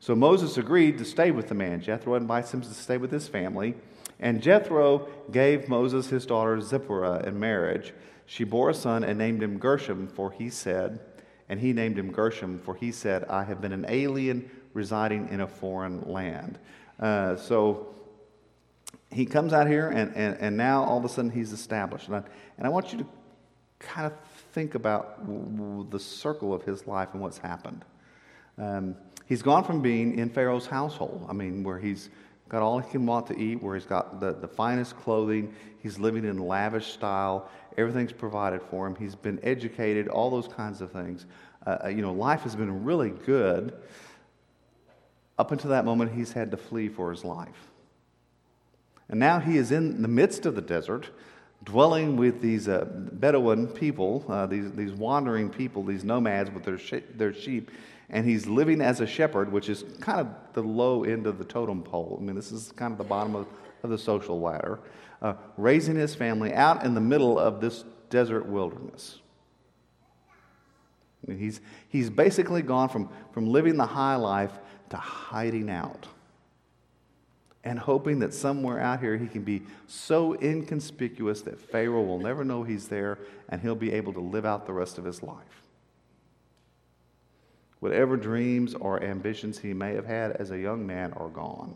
So 0.00 0.14
Moses 0.14 0.56
agreed 0.58 0.98
to 0.98 1.04
stay 1.04 1.30
with 1.30 1.48
the 1.48 1.54
man. 1.54 1.80
Jethro 1.80 2.14
invites 2.14 2.52
him 2.54 2.60
to 2.60 2.68
stay 2.68 2.96
with 2.96 3.10
his 3.10 3.26
family. 3.26 3.74
And 4.20 4.40
Jethro 4.40 5.08
gave 5.32 5.68
Moses 5.68 6.08
his 6.08 6.24
daughter 6.24 6.60
Zipporah 6.60 7.26
in 7.26 7.38
marriage. 7.38 7.92
She 8.26 8.44
bore 8.44 8.70
a 8.70 8.74
son 8.74 9.04
and 9.04 9.18
named 9.18 9.42
him 9.42 9.58
Gershom, 9.58 10.06
for 10.08 10.30
he 10.30 10.48
said, 10.48 11.00
and 11.48 11.60
he 11.60 11.72
named 11.72 11.98
him 11.98 12.10
Gershom, 12.10 12.58
for 12.58 12.74
he 12.74 12.92
said, 12.92 13.24
I 13.24 13.44
have 13.44 13.60
been 13.60 13.72
an 13.72 13.84
alien 13.88 14.50
residing 14.72 15.28
in 15.30 15.40
a 15.40 15.46
foreign 15.46 16.02
land. 16.10 16.58
Uh, 17.00 17.36
so 17.36 17.94
he 19.10 19.26
comes 19.26 19.52
out 19.52 19.66
here, 19.66 19.88
and, 19.88 20.14
and, 20.16 20.36
and 20.40 20.56
now 20.56 20.84
all 20.84 20.98
of 20.98 21.04
a 21.04 21.08
sudden 21.08 21.30
he's 21.30 21.52
established. 21.52 22.08
And 22.08 22.16
I, 22.16 22.22
and 22.56 22.66
I 22.66 22.70
want 22.70 22.92
you 22.92 22.98
to 22.98 23.06
kind 23.84 24.06
of 24.06 24.12
think 24.52 24.74
about 24.74 25.20
the 25.90 26.00
circle 26.00 26.52
of 26.52 26.62
his 26.62 26.86
life 26.86 27.10
and 27.12 27.20
what's 27.20 27.38
happened. 27.38 27.84
Um, 28.58 28.96
he's 29.26 29.42
gone 29.42 29.64
from 29.64 29.82
being 29.82 30.18
in 30.18 30.30
Pharaoh's 30.30 30.66
household, 30.66 31.26
I 31.28 31.32
mean, 31.32 31.62
where 31.62 31.78
he's 31.78 32.10
got 32.48 32.62
all 32.62 32.78
he 32.78 32.90
can 32.90 33.06
want 33.06 33.26
to 33.28 33.38
eat, 33.38 33.62
where 33.62 33.74
he's 33.74 33.86
got 33.86 34.20
the, 34.20 34.32
the 34.32 34.48
finest 34.48 34.96
clothing, 34.96 35.54
he's 35.82 35.98
living 35.98 36.24
in 36.24 36.38
lavish 36.38 36.92
style, 36.92 37.48
everything's 37.76 38.12
provided 38.12 38.62
for 38.62 38.86
him, 38.86 38.94
he's 38.94 39.14
been 39.14 39.40
educated, 39.42 40.08
all 40.08 40.30
those 40.30 40.48
kinds 40.48 40.80
of 40.80 40.92
things. 40.92 41.26
Uh, 41.66 41.78
uh 41.84 41.88
you 41.88 42.02
know, 42.02 42.12
life 42.12 42.42
has 42.42 42.54
been 42.54 42.84
really 42.84 43.10
good. 43.10 43.74
Up 45.38 45.50
until 45.50 45.70
that 45.70 45.84
moment, 45.84 46.12
he's 46.12 46.32
had 46.32 46.50
to 46.52 46.56
flee 46.56 46.88
for 46.88 47.10
his 47.10 47.24
life. 47.24 47.70
And 49.08 49.18
now 49.18 49.40
he 49.40 49.56
is 49.56 49.72
in 49.72 50.02
the 50.02 50.08
midst 50.08 50.46
of 50.46 50.54
the 50.54 50.62
desert, 50.62 51.10
dwelling 51.64 52.16
with 52.16 52.40
these 52.40 52.68
uh, 52.68 52.84
Bedouin 52.84 53.66
people, 53.66 54.24
uh, 54.28 54.46
these, 54.46 54.70
these 54.72 54.92
wandering 54.92 55.48
people, 55.48 55.82
these 55.82 56.04
nomads 56.04 56.50
with 56.50 56.64
their, 56.64 57.00
their 57.16 57.32
sheep, 57.32 57.70
and 58.10 58.26
he's 58.26 58.46
living 58.46 58.80
as 58.80 59.00
a 59.00 59.06
shepherd, 59.06 59.50
which 59.50 59.68
is 59.68 59.84
kind 60.00 60.20
of 60.20 60.28
the 60.52 60.62
low 60.62 61.04
end 61.04 61.26
of 61.26 61.38
the 61.38 61.44
totem 61.44 61.82
pole. 61.82 62.18
I 62.20 62.24
mean, 62.24 62.36
this 62.36 62.52
is 62.52 62.72
kind 62.72 62.92
of 62.92 62.98
the 62.98 63.04
bottom 63.04 63.34
of, 63.34 63.46
of 63.82 63.90
the 63.90 63.98
social 63.98 64.40
ladder, 64.40 64.80
uh, 65.22 65.34
raising 65.56 65.96
his 65.96 66.14
family 66.14 66.52
out 66.52 66.84
in 66.84 66.94
the 66.94 67.00
middle 67.00 67.38
of 67.38 67.60
this 67.60 67.84
desert 68.10 68.46
wilderness. 68.46 69.20
He's, 71.26 71.62
he's 71.88 72.10
basically 72.10 72.60
gone 72.60 72.90
from, 72.90 73.08
from 73.32 73.46
living 73.46 73.78
the 73.78 73.86
high 73.86 74.16
life 74.16 74.52
to 74.90 74.96
hiding 74.98 75.70
out 75.70 76.06
and 77.64 77.78
hoping 77.78 78.18
that 78.18 78.34
somewhere 78.34 78.78
out 78.78 79.00
here 79.00 79.16
he 79.16 79.26
can 79.26 79.42
be 79.42 79.62
so 79.86 80.34
inconspicuous 80.40 81.40
that 81.42 81.58
Pharaoh 81.58 82.02
will 82.02 82.18
never 82.18 82.44
know 82.44 82.62
he's 82.62 82.88
there 82.88 83.18
and 83.48 83.60
he'll 83.62 83.74
be 83.74 83.92
able 83.92 84.12
to 84.12 84.20
live 84.20 84.44
out 84.44 84.66
the 84.66 84.72
rest 84.72 84.98
of 84.98 85.04
his 85.04 85.22
life. 85.22 85.62
Whatever 87.80 88.16
dreams 88.16 88.74
or 88.74 89.02
ambitions 89.02 89.58
he 89.58 89.72
may 89.72 89.94
have 89.94 90.06
had 90.06 90.32
as 90.32 90.50
a 90.50 90.58
young 90.58 90.86
man 90.86 91.12
are 91.14 91.28
gone. 91.28 91.74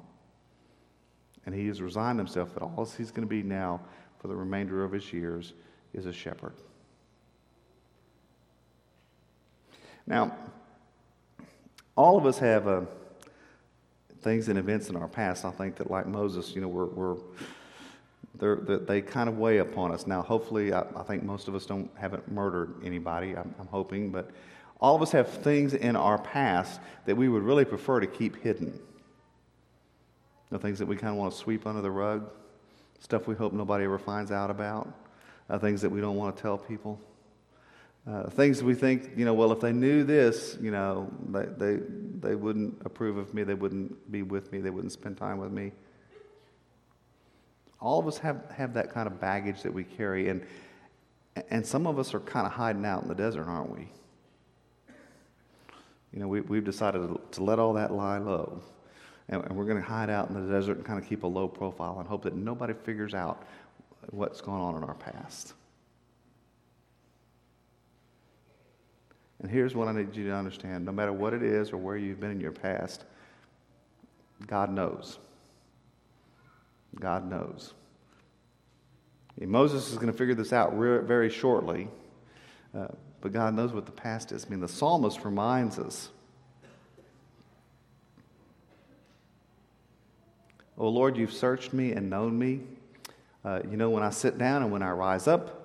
And 1.46 1.54
he 1.54 1.66
has 1.68 1.80
resigned 1.80 2.18
himself 2.18 2.52
that 2.54 2.62
all 2.62 2.84
he's 2.84 3.10
going 3.10 3.26
to 3.26 3.28
be 3.28 3.42
now 3.42 3.80
for 4.18 4.28
the 4.28 4.36
remainder 4.36 4.84
of 4.84 4.92
his 4.92 5.10
years 5.12 5.54
is 5.94 6.04
a 6.04 6.12
shepherd. 6.12 6.54
Now, 10.06 10.36
all 11.96 12.16
of 12.16 12.26
us 12.26 12.38
have 12.38 12.66
a 12.66 12.86
things 14.20 14.48
and 14.48 14.58
events 14.58 14.88
in 14.88 14.96
our 14.96 15.08
past, 15.08 15.44
I 15.44 15.50
think 15.50 15.76
that 15.76 15.90
like 15.90 16.06
Moses, 16.06 16.54
you 16.54 16.60
know, 16.60 16.68
we're, 16.68 16.86
we're 16.86 17.16
they're, 18.38 18.56
they 18.56 19.02
kind 19.02 19.28
of 19.28 19.38
weigh 19.38 19.58
upon 19.58 19.92
us. 19.92 20.06
Now, 20.06 20.22
hopefully, 20.22 20.72
I, 20.72 20.84
I, 20.96 21.02
think 21.02 21.22
most 21.22 21.48
of 21.48 21.54
us 21.54 21.66
don't 21.66 21.90
haven't 21.96 22.30
murdered 22.30 22.74
anybody. 22.84 23.36
I'm, 23.36 23.54
I'm, 23.58 23.66
hoping, 23.66 24.10
but 24.10 24.30
all 24.80 24.94
of 24.94 25.02
us 25.02 25.10
have 25.12 25.28
things 25.28 25.74
in 25.74 25.96
our 25.96 26.18
past 26.18 26.80
that 27.06 27.16
we 27.16 27.28
would 27.28 27.42
really 27.42 27.64
prefer 27.64 28.00
to 28.00 28.06
keep 28.06 28.40
hidden. 28.42 28.78
The 30.50 30.58
things 30.58 30.78
that 30.78 30.86
we 30.86 30.96
kind 30.96 31.12
of 31.12 31.18
want 31.18 31.32
to 31.32 31.38
sweep 31.38 31.66
under 31.66 31.82
the 31.82 31.90
rug, 31.90 32.30
stuff 33.00 33.26
we 33.26 33.34
hope 33.34 33.52
nobody 33.52 33.84
ever 33.84 33.98
finds 33.98 34.30
out 34.30 34.50
about, 34.50 34.88
uh, 35.50 35.58
things 35.58 35.82
that 35.82 35.90
we 35.90 36.00
don't 36.00 36.16
want 36.16 36.36
to 36.36 36.42
tell 36.42 36.56
people. 36.56 37.00
Uh, 38.08 38.30
things 38.30 38.62
we 38.62 38.74
think, 38.74 39.10
you 39.16 39.26
know, 39.26 39.34
well, 39.34 39.52
if 39.52 39.60
they 39.60 39.72
knew 39.72 40.02
this, 40.02 40.56
you 40.62 40.70
know, 40.70 41.12
they, 41.28 41.44
they, 41.44 41.78
they 42.20 42.34
wouldn't 42.34 42.80
approve 42.86 43.18
of 43.18 43.34
me, 43.34 43.42
they 43.42 43.52
wouldn't 43.54 44.10
be 44.10 44.22
with 44.22 44.50
me, 44.50 44.60
they 44.60 44.70
wouldn't 44.70 44.92
spend 44.92 45.18
time 45.18 45.36
with 45.36 45.52
me. 45.52 45.72
All 47.80 47.98
of 47.98 48.06
us 48.06 48.16
have, 48.18 48.50
have 48.50 48.72
that 48.74 48.94
kind 48.94 49.06
of 49.06 49.20
baggage 49.20 49.62
that 49.62 49.74
we 49.74 49.84
carry, 49.84 50.30
and, 50.30 50.42
and 51.50 51.66
some 51.66 51.86
of 51.86 51.98
us 51.98 52.14
are 52.14 52.20
kind 52.20 52.46
of 52.46 52.52
hiding 52.52 52.86
out 52.86 53.02
in 53.02 53.08
the 53.08 53.14
desert, 53.14 53.46
aren't 53.46 53.76
we? 53.76 53.88
You 56.14 56.20
know, 56.20 56.28
we, 56.28 56.40
we've 56.40 56.64
decided 56.64 57.14
to 57.32 57.44
let 57.44 57.58
all 57.58 57.74
that 57.74 57.92
lie 57.92 58.18
low. 58.18 58.62
And, 59.28 59.44
and 59.44 59.54
we're 59.54 59.66
going 59.66 59.82
to 59.82 59.86
hide 59.86 60.08
out 60.08 60.30
in 60.30 60.34
the 60.34 60.50
desert 60.50 60.78
and 60.78 60.86
kind 60.86 60.98
of 60.98 61.06
keep 61.06 61.24
a 61.24 61.26
low 61.26 61.46
profile 61.46 61.98
and 61.98 62.08
hope 62.08 62.22
that 62.22 62.34
nobody 62.34 62.72
figures 62.72 63.12
out 63.12 63.42
what's 64.10 64.40
going 64.40 64.62
on 64.62 64.76
in 64.76 64.82
our 64.82 64.94
past. 64.94 65.52
And 69.40 69.50
here's 69.50 69.74
what 69.74 69.88
I 69.88 69.92
need 69.92 70.14
you 70.16 70.26
to 70.26 70.34
understand 70.34 70.84
no 70.84 70.92
matter 70.92 71.12
what 71.12 71.32
it 71.32 71.42
is 71.42 71.72
or 71.72 71.76
where 71.76 71.96
you've 71.96 72.20
been 72.20 72.30
in 72.30 72.40
your 72.40 72.52
past, 72.52 73.04
God 74.46 74.72
knows. 74.72 75.18
God 76.98 77.28
knows. 77.28 77.74
And 79.40 79.50
Moses 79.50 79.90
is 79.90 79.94
going 79.94 80.10
to 80.10 80.12
figure 80.16 80.34
this 80.34 80.52
out 80.52 80.76
re- 80.76 81.04
very 81.04 81.30
shortly, 81.30 81.88
uh, 82.76 82.88
but 83.20 83.32
God 83.32 83.54
knows 83.54 83.72
what 83.72 83.86
the 83.86 83.92
past 83.92 84.32
is. 84.32 84.44
I 84.44 84.48
mean, 84.48 84.60
the 84.60 84.68
psalmist 84.68 85.24
reminds 85.24 85.78
us 85.78 86.10
Oh 90.80 90.88
Lord, 90.88 91.16
you've 91.16 91.32
searched 91.32 91.72
me 91.72 91.90
and 91.90 92.08
known 92.08 92.38
me. 92.38 92.60
Uh, 93.44 93.60
you 93.68 93.76
know 93.76 93.90
when 93.90 94.04
I 94.04 94.10
sit 94.10 94.38
down 94.38 94.62
and 94.62 94.70
when 94.70 94.82
I 94.82 94.92
rise 94.92 95.26
up. 95.26 95.57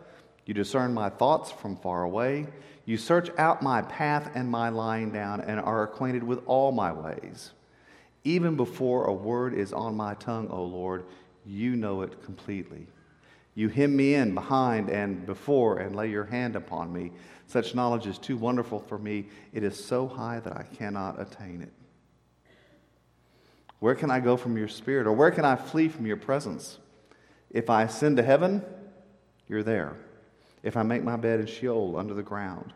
You 0.46 0.54
discern 0.54 0.94
my 0.94 1.10
thoughts 1.10 1.52
from 1.52 1.78
far 1.78 2.04
away. 2.04 2.48
You 2.86 2.98
search 2.98 3.30
out 3.38 3.62
my 3.62 3.82
path 3.82 4.32
and 4.36 4.50
my 4.50 4.70
lying 4.70 5.12
down 5.12 5.42
and 5.42 5.60
are 5.60 5.84
acquainted 5.84 6.24
with 6.24 6.42
all 6.46 6.72
my 6.72 6.92
ways. 6.92 7.52
Even 8.24 8.56
before 8.56 9.06
a 9.06 9.14
word 9.14 9.54
is 9.54 9.74
on 9.74 9.96
my 9.96 10.16
tongue, 10.16 10.50
O 10.50 10.64
Lord, 10.64 11.06
you 11.46 11.76
know 11.76 12.02
it 12.02 12.24
completely. 12.24 12.88
You 13.56 13.70
hem 13.70 13.96
me 13.96 14.16
in 14.16 14.34
behind 14.34 14.90
and 14.90 15.26
before 15.26 15.78
and 15.78 15.96
lay 15.96 16.10
your 16.10 16.26
hand 16.26 16.56
upon 16.56 16.92
me. 16.92 17.12
Such 17.48 17.76
knowledge 17.76 18.08
is 18.08 18.18
too 18.18 18.38
wonderful 18.38 18.80
for 18.80 18.98
me. 18.98 19.28
It 19.54 19.64
is 19.64 19.84
so 19.84 20.08
high 20.08 20.40
that 20.40 20.54
I 20.58 20.64
cannot 20.76 21.22
attain 21.22 21.62
it. 21.62 21.72
Where 23.80 23.96
can 23.96 24.10
I 24.10 24.22
go 24.22 24.38
from 24.38 24.58
your 24.58 24.70
spirit, 24.70 25.06
or 25.06 25.12
where 25.12 25.30
can 25.30 25.44
I 25.44 25.58
flee 25.58 25.90
from 25.90 26.06
your 26.06 26.16
presence? 26.18 26.78
If 27.50 27.70
I 27.70 27.84
ascend 27.84 28.16
to 28.18 28.24
heaven, 28.24 28.64
you're 29.48 29.62
there. 29.62 29.98
If 30.64 30.78
I 30.78 30.84
make 30.84 31.04
my 31.04 31.18
bed 31.18 31.42
in 31.42 31.46
Sheol 31.46 31.96
under 31.98 32.14
the 32.14 32.24
ground, 32.24 32.74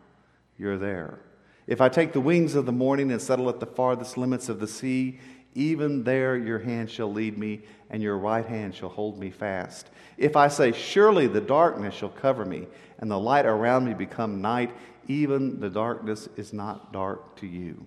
you're 0.58 0.76
there. 0.76 1.18
If 1.66 1.80
I 1.80 1.88
take 1.88 2.12
the 2.12 2.20
wings 2.20 2.54
of 2.54 2.66
the 2.66 2.72
morning 2.72 3.10
and 3.10 3.20
settle 3.20 3.48
at 3.48 3.60
the 3.60 3.66
farthest 3.66 4.16
limits 4.16 4.48
of 4.48 4.60
the 4.60 4.68
sea, 4.68 5.20
even 5.54 6.04
there 6.04 6.36
your 6.36 6.58
hand 6.58 6.90
shall 6.90 7.12
lead 7.12 7.36
me, 7.36 7.62
and 7.90 8.02
your 8.02 8.18
right 8.18 8.46
hand 8.46 8.74
shall 8.74 8.88
hold 8.88 9.18
me 9.18 9.30
fast. 9.30 9.88
If 10.16 10.36
I 10.36 10.48
say, 10.48 10.72
Surely 10.72 11.26
the 11.26 11.40
darkness 11.40 11.94
shall 11.94 12.10
cover 12.10 12.44
me, 12.44 12.66
and 12.98 13.10
the 13.10 13.18
light 13.18 13.46
around 13.46 13.86
me 13.86 13.94
become 13.94 14.40
night, 14.40 14.70
even 15.08 15.58
the 15.58 15.70
darkness 15.70 16.28
is 16.36 16.52
not 16.52 16.92
dark 16.92 17.36
to 17.36 17.46
you. 17.46 17.86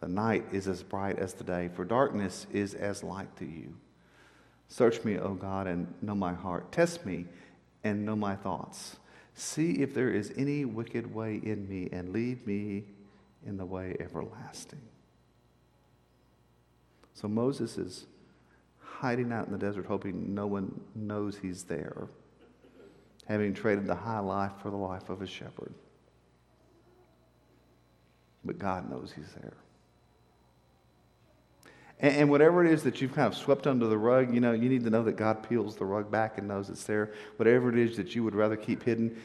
The 0.00 0.08
night 0.08 0.46
is 0.52 0.66
as 0.66 0.82
bright 0.82 1.18
as 1.18 1.34
the 1.34 1.44
day, 1.44 1.68
for 1.74 1.84
darkness 1.84 2.46
is 2.52 2.74
as 2.74 3.02
light 3.02 3.36
to 3.36 3.44
you. 3.44 3.74
Search 4.68 5.04
me, 5.04 5.18
O 5.18 5.34
God, 5.34 5.66
and 5.66 5.92
know 6.00 6.14
my 6.14 6.32
heart. 6.32 6.72
Test 6.72 7.04
me 7.04 7.26
and 7.84 8.06
know 8.06 8.16
my 8.16 8.36
thoughts. 8.36 8.96
See 9.34 9.74
if 9.80 9.94
there 9.94 10.10
is 10.10 10.32
any 10.36 10.64
wicked 10.64 11.14
way 11.14 11.40
in 11.42 11.68
me, 11.68 11.88
and 11.92 12.12
lead 12.12 12.46
me 12.46 12.84
in 13.46 13.56
the 13.56 13.64
way 13.64 13.96
everlasting. 13.98 14.82
So 17.14 17.28
Moses 17.28 17.78
is 17.78 18.06
hiding 18.78 19.32
out 19.32 19.46
in 19.46 19.52
the 19.52 19.58
desert, 19.58 19.86
hoping 19.86 20.34
no 20.34 20.46
one 20.46 20.80
knows 20.94 21.36
he's 21.36 21.64
there, 21.64 22.08
having 23.26 23.54
traded 23.54 23.86
the 23.86 23.94
high 23.94 24.18
life 24.18 24.52
for 24.62 24.70
the 24.70 24.76
life 24.76 25.08
of 25.08 25.22
a 25.22 25.26
shepherd. 25.26 25.72
But 28.44 28.58
God 28.58 28.90
knows 28.90 29.12
he's 29.14 29.32
there. 29.40 29.54
And, 32.00 32.16
and, 32.16 32.30
whatever 32.30 32.64
it 32.64 32.72
is 32.72 32.82
that 32.84 33.00
you've 33.00 33.14
kind 33.14 33.26
of 33.26 33.36
swept 33.36 33.66
under 33.66 33.86
the 33.86 33.98
rug, 33.98 34.34
you 34.34 34.40
know, 34.40 34.52
you 34.52 34.68
need 34.68 34.84
to 34.84 34.90
know 34.90 35.02
that 35.04 35.16
God 35.16 35.46
peels 35.48 35.76
the 35.76 35.84
rug 35.84 36.10
back 36.10 36.38
and 36.38 36.48
knows 36.48 36.70
it's 36.70 36.84
there. 36.84 37.12
Whatever 37.36 37.68
it 37.68 37.78
is 37.78 37.96
that 37.96 38.14
you 38.14 38.24
would 38.24 38.34
rather 38.34 38.56
keep 38.56 38.82
hidden, 38.82 39.20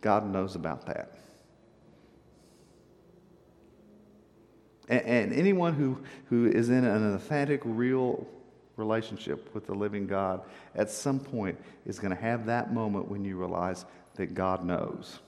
God 0.00 0.30
knows 0.30 0.54
about 0.54 0.86
that. 0.86 1.16
And, 4.88 5.02
and 5.02 5.32
anyone 5.32 5.74
who, 5.74 5.98
who 6.26 6.46
is 6.46 6.68
in 6.68 6.84
an 6.84 7.14
authentic, 7.14 7.62
real 7.64 8.26
relationship 8.76 9.54
with 9.54 9.66
the 9.66 9.74
living 9.74 10.06
God 10.06 10.42
at 10.74 10.90
some 10.90 11.20
point 11.20 11.58
is 11.86 11.98
going 11.98 12.14
to 12.14 12.20
have 12.20 12.46
that 12.46 12.74
moment 12.74 13.08
when 13.08 13.24
you 13.24 13.38
realize 13.38 13.84
that 14.16 14.34
God 14.34 14.64
knows. 14.64 15.20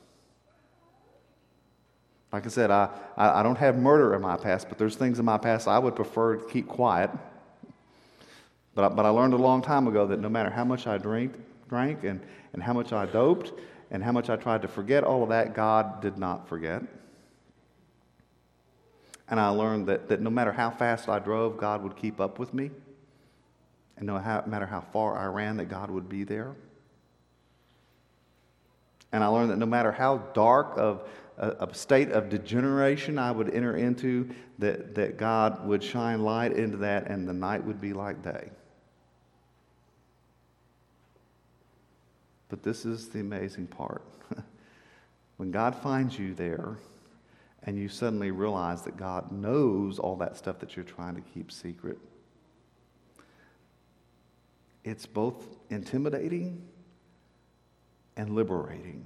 Like 2.32 2.44
I 2.44 2.48
said, 2.48 2.70
I, 2.70 2.90
I, 3.16 3.40
I 3.40 3.42
don't 3.42 3.58
have 3.58 3.76
murder 3.76 4.14
in 4.14 4.20
my 4.22 4.36
past, 4.36 4.68
but 4.68 4.78
there's 4.78 4.96
things 4.96 5.18
in 5.18 5.24
my 5.24 5.38
past 5.38 5.68
I 5.68 5.78
would 5.78 5.96
prefer 5.96 6.36
to 6.36 6.44
keep 6.46 6.68
quiet. 6.68 7.10
But 8.74 8.84
I, 8.84 8.88
but 8.94 9.06
I 9.06 9.08
learned 9.08 9.32
a 9.32 9.38
long 9.38 9.62
time 9.62 9.86
ago 9.86 10.06
that 10.06 10.20
no 10.20 10.28
matter 10.28 10.50
how 10.50 10.64
much 10.64 10.86
I 10.86 10.98
drink, 10.98 11.34
drank 11.68 12.04
and, 12.04 12.20
and 12.52 12.62
how 12.62 12.72
much 12.72 12.92
I 12.92 13.06
doped 13.06 13.52
and 13.90 14.02
how 14.02 14.12
much 14.12 14.28
I 14.28 14.36
tried 14.36 14.62
to 14.62 14.68
forget 14.68 15.04
all 15.04 15.22
of 15.22 15.28
that, 15.30 15.54
God 15.54 16.02
did 16.02 16.18
not 16.18 16.48
forget. 16.48 16.82
And 19.28 19.40
I 19.40 19.48
learned 19.48 19.86
that, 19.88 20.08
that 20.08 20.20
no 20.20 20.30
matter 20.30 20.52
how 20.52 20.70
fast 20.70 21.08
I 21.08 21.18
drove, 21.18 21.56
God 21.56 21.82
would 21.82 21.96
keep 21.96 22.20
up 22.20 22.38
with 22.38 22.54
me. 22.54 22.70
And 23.96 24.06
no 24.06 24.18
matter 24.46 24.66
how 24.66 24.82
far 24.92 25.16
I 25.16 25.26
ran, 25.26 25.56
that 25.56 25.66
God 25.66 25.90
would 25.90 26.08
be 26.08 26.24
there. 26.24 26.54
And 29.12 29.24
I 29.24 29.28
learned 29.28 29.50
that 29.50 29.56
no 29.56 29.66
matter 29.66 29.90
how 29.90 30.18
dark 30.34 30.74
of 30.76 31.08
a, 31.38 31.66
a 31.68 31.74
state 31.74 32.10
of 32.10 32.28
degeneration 32.28 33.18
I 33.18 33.30
would 33.30 33.54
enter 33.54 33.76
into, 33.76 34.30
that, 34.58 34.94
that 34.94 35.16
God 35.16 35.66
would 35.66 35.82
shine 35.82 36.22
light 36.22 36.52
into 36.52 36.78
that 36.78 37.08
and 37.08 37.28
the 37.28 37.32
night 37.32 37.64
would 37.64 37.80
be 37.80 37.92
like 37.92 38.22
day. 38.22 38.50
But 42.48 42.62
this 42.62 42.84
is 42.84 43.08
the 43.08 43.20
amazing 43.20 43.66
part. 43.66 44.02
when 45.36 45.50
God 45.50 45.74
finds 45.74 46.18
you 46.18 46.34
there, 46.34 46.76
and 47.66 47.76
you 47.76 47.88
suddenly 47.88 48.30
realize 48.30 48.82
that 48.82 48.96
God 48.96 49.32
knows 49.32 49.98
all 49.98 50.16
that 50.16 50.36
stuff 50.36 50.60
that 50.60 50.76
you're 50.76 50.84
trying 50.84 51.16
to 51.16 51.20
keep 51.20 51.50
secret, 51.50 51.98
it's 54.84 55.04
both 55.04 55.56
intimidating 55.68 56.62
and 58.16 58.30
liberating. 58.30 59.04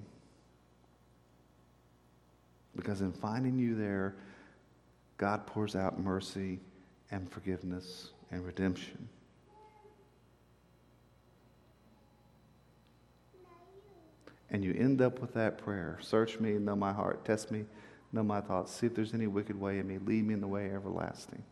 Because 2.80 3.02
in 3.02 3.12
finding 3.12 3.58
you 3.58 3.74
there, 3.74 4.14
God 5.18 5.46
pours 5.46 5.76
out 5.76 6.00
mercy 6.00 6.58
and 7.10 7.30
forgiveness 7.30 8.10
and 8.30 8.44
redemption. 8.44 9.06
And 14.50 14.64
you 14.64 14.72
end 14.72 15.02
up 15.02 15.20
with 15.20 15.34
that 15.34 15.58
prayer 15.58 15.98
Search 16.00 16.40
me, 16.40 16.52
know 16.52 16.74
my 16.74 16.92
heart, 16.92 17.24
test 17.24 17.50
me, 17.50 17.66
know 18.12 18.22
my 18.22 18.40
thoughts, 18.40 18.72
see 18.72 18.86
if 18.86 18.94
there's 18.94 19.12
any 19.12 19.26
wicked 19.26 19.60
way 19.60 19.78
in 19.78 19.86
me, 19.86 19.98
lead 19.98 20.26
me 20.26 20.32
in 20.32 20.40
the 20.40 20.48
way 20.48 20.72
everlasting. 20.72 21.42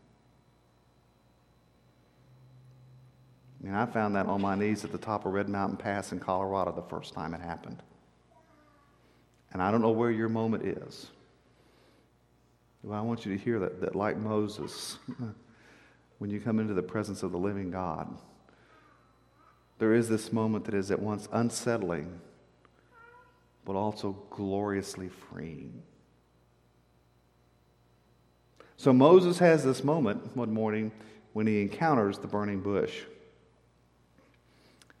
I 3.61 3.65
mean, 3.65 3.75
I 3.75 3.85
found 3.85 4.15
that 4.15 4.25
on 4.25 4.41
my 4.41 4.55
knees 4.55 4.83
at 4.83 4.91
the 4.91 4.97
top 4.97 5.25
of 5.25 5.33
Red 5.33 5.47
Mountain 5.47 5.77
Pass 5.77 6.11
in 6.11 6.19
Colorado 6.19 6.71
the 6.71 6.81
first 6.81 7.13
time 7.13 7.35
it 7.35 7.41
happened. 7.41 7.83
And 9.53 9.61
I 9.61 9.69
don't 9.69 9.81
know 9.81 9.91
where 9.91 10.11
your 10.11 10.29
moment 10.29 10.65
is. 10.65 11.11
But 12.83 12.93
I 12.93 13.01
want 13.01 13.25
you 13.25 13.35
to 13.37 13.43
hear 13.43 13.59
that, 13.59 13.81
that 13.81 13.95
like 13.95 14.17
Moses, 14.17 14.97
when 16.19 16.29
you 16.29 16.39
come 16.39 16.59
into 16.59 16.73
the 16.73 16.83
presence 16.83 17.23
of 17.23 17.31
the 17.31 17.37
living 17.37 17.71
God, 17.71 18.17
there 19.79 19.93
is 19.93 20.09
this 20.09 20.31
moment 20.31 20.65
that 20.65 20.73
is 20.73 20.91
at 20.91 20.99
once 20.99 21.27
unsettling, 21.31 22.19
but 23.65 23.75
also 23.75 24.17
gloriously 24.29 25.09
freeing. 25.09 25.81
So 28.77 28.93
Moses 28.93 29.39
has 29.39 29.63
this 29.63 29.83
moment 29.83 30.35
one 30.37 30.53
morning 30.53 30.91
when 31.33 31.47
he 31.47 31.61
encounters 31.61 32.17
the 32.17 32.27
burning 32.27 32.61
bush. 32.61 33.01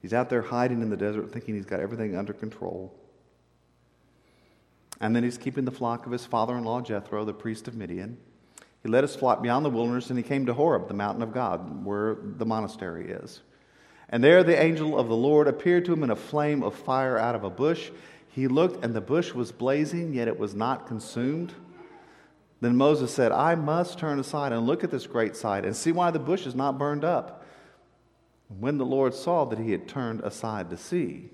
He's 0.01 0.13
out 0.13 0.29
there 0.29 0.41
hiding 0.41 0.81
in 0.81 0.89
the 0.89 0.97
desert 0.97 1.31
thinking 1.31 1.55
he's 1.55 1.65
got 1.65 1.79
everything 1.79 2.15
under 2.15 2.33
control. 2.33 2.93
And 4.99 5.15
then 5.15 5.23
he's 5.23 5.37
keeping 5.37 5.65
the 5.65 5.71
flock 5.71 6.05
of 6.05 6.11
his 6.11 6.25
father 6.25 6.57
in 6.57 6.63
law 6.63 6.81
Jethro, 6.81 7.23
the 7.25 7.33
priest 7.33 7.67
of 7.67 7.75
Midian. 7.75 8.17
He 8.83 8.89
led 8.89 9.03
his 9.03 9.15
flock 9.15 9.41
beyond 9.41 9.65
the 9.65 9.69
wilderness 9.69 10.09
and 10.09 10.17
he 10.17 10.23
came 10.23 10.45
to 10.45 10.53
Horeb, 10.53 10.87
the 10.87 10.93
mountain 10.93 11.21
of 11.21 11.33
God, 11.33 11.85
where 11.85 12.17
the 12.21 12.45
monastery 12.45 13.09
is. 13.09 13.41
And 14.09 14.23
there 14.23 14.43
the 14.43 14.61
angel 14.61 14.97
of 14.97 15.07
the 15.07 15.15
Lord 15.15 15.47
appeared 15.47 15.85
to 15.85 15.93
him 15.93 16.03
in 16.03 16.09
a 16.09 16.15
flame 16.15 16.63
of 16.63 16.73
fire 16.75 17.17
out 17.17 17.35
of 17.35 17.43
a 17.43 17.49
bush. 17.49 17.91
He 18.29 18.47
looked, 18.47 18.83
and 18.83 18.93
the 18.93 19.01
bush 19.01 19.33
was 19.33 19.51
blazing, 19.51 20.13
yet 20.13 20.27
it 20.27 20.39
was 20.39 20.55
not 20.55 20.87
consumed. 20.87 21.53
Then 22.61 22.75
Moses 22.75 23.13
said, 23.13 23.31
I 23.31 23.55
must 23.55 23.99
turn 23.99 24.19
aside 24.19 24.51
and 24.51 24.65
look 24.65 24.83
at 24.83 24.91
this 24.91 25.07
great 25.07 25.35
sight 25.35 25.65
and 25.65 25.75
see 25.75 25.91
why 25.91 26.11
the 26.11 26.19
bush 26.19 26.45
is 26.45 26.55
not 26.55 26.77
burned 26.77 27.03
up. 27.03 27.45
When 28.59 28.77
the 28.77 28.85
Lord 28.85 29.13
saw 29.13 29.45
that 29.45 29.59
he 29.59 29.71
had 29.71 29.87
turned 29.87 30.21
aside 30.21 30.69
to 30.71 30.77
see, 30.77 31.29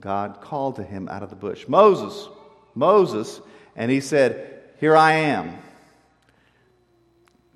God 0.00 0.40
called 0.40 0.76
to 0.76 0.82
him 0.82 1.08
out 1.08 1.22
of 1.22 1.30
the 1.30 1.36
bush, 1.36 1.68
Moses, 1.68 2.28
Moses, 2.74 3.40
and 3.76 3.90
he 3.90 4.00
said, 4.00 4.62
Here 4.80 4.96
I 4.96 5.12
am. 5.12 5.58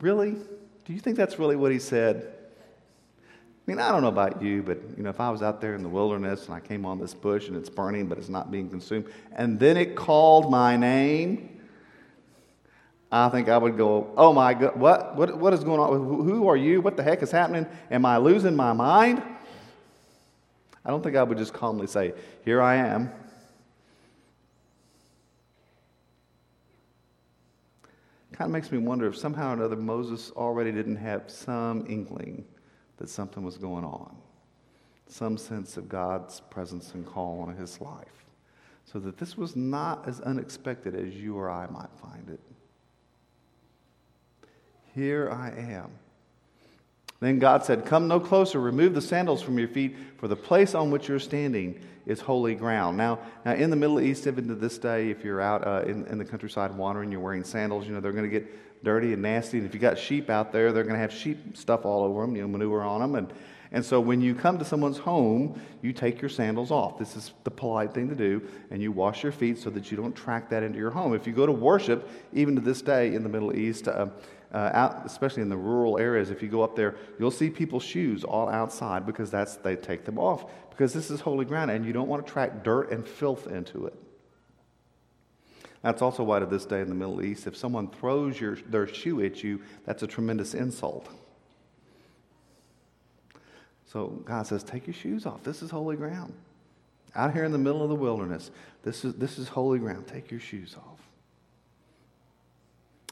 Really? 0.01 0.37
Do 0.85 0.93
you 0.93 1.01
think 1.01 1.17
that's 1.17 1.39
really 1.39 1.57
what 1.57 1.73
he 1.73 1.79
said? 1.79 2.33
I 3.67 3.71
mean, 3.71 3.81
I 3.81 3.91
don't 3.91 4.03
know 4.03 4.09
about 4.09 4.41
you, 4.43 4.63
but 4.63 4.79
you 4.97 5.03
know, 5.03 5.11
if 5.11 5.19
I 5.19 5.29
was 5.31 5.43
out 5.43 5.61
there 5.61 5.75
in 5.75 5.83
the 5.83 5.89
wilderness 5.89 6.47
and 6.47 6.55
I 6.55 6.61
came 6.61 6.87
on 6.87 7.01
this 7.01 7.15
bush 7.15 7.49
and 7.49 7.57
it's 7.57 7.69
burning, 7.69 8.07
but 8.07 8.17
it's 8.17 8.29
not 8.29 8.53
being 8.53 8.69
consumed, 8.71 9.07
and 9.33 9.59
then 9.59 9.77
it 9.77 9.97
called 9.97 10.51
my 10.51 10.77
name, 10.77 11.57
I 13.11 13.29
think 13.29 13.49
I 13.49 13.59
would 13.59 13.77
go, 13.77 14.13
oh 14.17 14.33
my 14.33 14.55
God, 14.55 14.77
what, 14.77 15.17
what, 15.17 15.37
what 15.39 15.53
is 15.53 15.65
going 15.65 15.81
on? 15.81 16.29
Who 16.29 16.49
are 16.49 16.57
you? 16.57 16.81
What 16.81 16.97
the 16.97 17.03
heck 17.03 17.23
is 17.23 17.31
happening? 17.31 17.67
Am 17.91 18.05
I 18.05 18.19
losing 18.19 18.55
my 18.55 18.73
mind? 18.73 19.23
I 20.85 20.91
don't 20.91 21.03
think 21.03 21.17
I 21.17 21.23
would 21.23 21.39
just 21.39 21.53
calmly 21.53 21.89
say, 21.89 22.15
here 22.45 22.63
I 22.63 22.77
am. 22.77 23.11
Kind 28.37 28.51
of 28.51 28.53
makes 28.53 28.71
me 28.71 28.77
wonder 28.77 29.07
if 29.07 29.17
somehow 29.17 29.51
or 29.51 29.53
another 29.55 29.77
Moses 29.77 30.31
already 30.37 30.71
didn't 30.71 30.97
have 30.97 31.31
some 31.31 31.87
inkling 31.89 32.45
that 32.99 33.09
something 33.09 33.43
was 33.43 33.57
going 33.57 33.85
on, 33.85 34.15
some 35.07 35.39
sense 35.39 35.79
of 35.79 35.89
God's 35.89 36.41
presence 36.51 36.93
and 36.93 37.07
call 37.07 37.41
on 37.41 37.57
his 37.57 37.81
life, 37.81 38.27
so 38.85 38.99
that 38.99 39.17
this 39.17 39.39
was 39.39 39.57
not 39.57 40.07
as 40.07 40.21
unexpected 40.21 40.95
as 40.95 41.15
you 41.15 41.35
or 41.35 41.49
I 41.49 41.67
might 41.69 41.89
find 41.99 42.29
it. 42.29 42.41
Here 44.95 45.31
I 45.31 45.49
am. 45.51 45.91
Then 47.21 47.39
God 47.39 47.65
said, 47.65 47.87
Come 47.87 48.09
no 48.09 48.21
closer, 48.21 48.61
remove 48.61 48.95
the 48.95 49.01
sandals 49.01 49.43
from 49.43 49.59
your 49.59 49.69
feet, 49.69 49.97
for 50.19 50.29
the 50.29 50.37
place 50.37 50.75
on 50.75 50.91
which 50.91 51.09
you're 51.09 51.19
standing 51.19 51.81
is 52.07 52.21
holy 52.21 52.55
ground. 52.55 52.97
Now, 52.97 53.19
now 53.45 53.55
in 53.55 53.71
the 53.71 53.77
Middle 53.77 54.01
East, 54.01 54.27
even 54.27 54.49
to 54.49 54.55
this 54.55 54.79
day, 54.79 55.11
if 55.11 55.25
you're 55.25 55.41
out 55.41 55.67
uh, 55.67 55.83
in, 55.87 56.07
in 56.07 56.19
the 56.19 56.25
countryside 56.25 56.77
wandering, 56.77 57.11
you're 57.11 57.21
wearing 57.21 57.45
sandals, 57.45 57.87
you 57.87 57.93
know, 57.93 58.01
they're 58.01 58.13
going 58.13 58.31
to 58.31 58.31
get 58.31 58.85
dirty 58.85 59.13
and 59.13 59.23
nasty. 59.23 59.59
And 59.59 59.67
if 59.67 59.75
you 59.75 59.81
got 59.81 59.99
sheep 59.99 60.31
out 60.31 60.53
there, 60.53 60.73
they're 60.73 60.85
going 60.85 60.95
to 60.95 61.01
have 61.01 61.13
sheep 61.13 61.57
stuff 61.57 61.85
all 61.85 62.05
over 62.05 62.21
them, 62.23 62.37
you 62.37 62.43
know, 62.43 62.49
manure 62.49 62.83
on 62.83 63.01
them. 63.01 63.15
And, 63.17 63.33
and 63.73 63.85
so 63.85 64.01
when 64.01 64.21
you 64.21 64.35
come 64.35 64.59
to 64.59 64.65
someone's 64.65 64.99
home, 64.99 65.61
you 65.83 65.93
take 65.93 66.21
your 66.21 66.29
sandals 66.29 66.71
off. 66.71 66.99
This 66.99 67.17
is 67.17 67.33
the 67.43 67.51
polite 67.51 67.93
thing 67.93 68.09
to 68.09 68.15
do. 68.15 68.47
And 68.71 68.81
you 68.81 68.93
wash 68.93 69.25
your 69.25 69.33
feet 69.33 69.59
so 69.59 69.71
that 69.71 69.91
you 69.91 69.97
don't 69.97 70.15
track 70.15 70.49
that 70.51 70.63
into 70.63 70.79
your 70.79 70.91
home. 70.91 71.15
If 71.15 71.27
you 71.27 71.33
go 71.33 71.47
to 71.47 71.53
worship, 71.53 72.09
even 72.33 72.55
to 72.55 72.61
this 72.61 72.81
day 72.83 73.15
in 73.15 73.25
the 73.25 73.29
Middle 73.29 73.57
East, 73.57 73.89
uh, 73.89 74.07
uh, 74.53 74.71
out, 74.73 75.05
especially 75.05 75.43
in 75.43 75.49
the 75.49 75.57
rural 75.57 75.99
areas, 75.99 76.31
if 76.31 76.43
you 76.43 76.49
go 76.49 76.63
up 76.63 76.77
there, 76.77 76.97
you'll 77.19 77.31
see 77.31 77.51
people's 77.51 77.83
shoes 77.83 78.25
all 78.25 78.49
outside 78.49 79.05
because 79.05 79.31
that's 79.31 79.57
they 79.57 79.77
take 79.77 80.05
them 80.05 80.19
off 80.19 80.47
because 80.71 80.93
this 80.93 81.11
is 81.11 81.21
holy 81.21 81.45
ground 81.45 81.71
and 81.71 81.85
you 81.85 81.93
don't 81.93 82.09
want 82.09 82.25
to 82.25 82.33
track 82.33 82.63
dirt 82.63 82.91
and 82.91 83.07
filth 83.07 83.47
into 83.47 83.87
it. 83.87 83.95
That's 85.83 86.03
also 86.03 86.23
why 86.23 86.41
to 86.41 86.47
this 86.47 86.67
day 86.67 86.81
in 86.81 86.89
the 86.89 86.95
Middle 86.95 87.25
East, 87.25 87.47
if 87.47 87.57
someone 87.57 87.89
throws 87.89 88.41
your, 88.41 88.57
their 88.57 88.87
shoe 88.87 89.23
at 89.25 89.45
you, 89.45 89.63
that's 89.85 90.03
a 90.03 90.07
tremendous 90.07 90.53
insult. 90.53 91.09
So 93.87 94.09
God 94.25 94.47
says, 94.47 94.65
take 94.65 94.87
your 94.87 94.95
shoes 94.95 95.27
off. 95.27 95.45
This 95.45 95.63
is 95.63 95.71
holy 95.71 95.97
ground. 95.97 96.35
Out 97.15 97.33
here 97.33 97.45
in 97.45 97.53
the 97.53 97.59
middle 97.59 97.83
of 97.83 97.89
the 97.89 97.95
wilderness, 97.95 98.51
this 98.83 99.05
is, 99.05 99.15
this 99.15 99.39
is 99.39 99.49
holy 99.49 99.79
ground. 99.79 100.07
Take 100.07 100.31
your 100.31 100.41
shoes 100.41 100.77
off. 100.77 100.96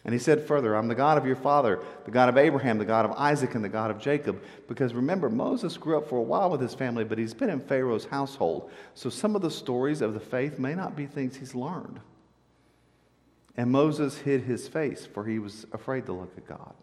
And 0.05 0.13
he 0.13 0.19
said 0.19 0.47
further, 0.47 0.77
I'm 0.77 0.89
the 0.89 0.95
God 0.95 1.17
of 1.17 1.25
your 1.25 1.37
father, 1.37 1.81
the 2.05 2.11
God 2.11 2.29
of 2.29 2.37
Abraham, 2.37 2.77
the 2.77 2.85
God 2.85 3.07
of 3.07 3.13
Isaac, 3.13 3.55
and 3.55 3.65
the 3.65 3.71
God 3.71 3.91
of 3.91 3.99
Jacob. 3.99 4.43
Because 4.69 4.93
remember, 4.93 5.31
Moses 5.31 5.79
grew 5.79 5.97
up 5.97 6.09
for 6.09 6.19
a 6.19 6.23
while 6.23 6.51
with 6.51 6.61
his 6.61 6.75
family, 6.75 7.05
but 7.05 7.17
he's 7.17 7.33
been 7.33 7.49
in 7.49 7.61
Pharaoh's 7.61 8.05
household. 8.05 8.71
So 8.93 9.09
some 9.09 9.35
of 9.35 9.41
the 9.41 9.51
stories 9.51 10.03
of 10.03 10.13
the 10.13 10.21
faith 10.21 10.59
may 10.59 10.75
not 10.75 10.95
be 10.95 11.07
things 11.07 11.37
he's 11.37 11.55
learned. 11.55 12.01
And 13.57 13.71
Moses 13.71 14.19
hid 14.19 14.43
his 14.43 14.69
face, 14.69 15.07
for 15.07 15.25
he 15.25 15.39
was 15.39 15.65
afraid 15.73 16.05
to 16.07 16.13
look 16.13 16.33
at 16.37 16.47
God. 16.47 16.75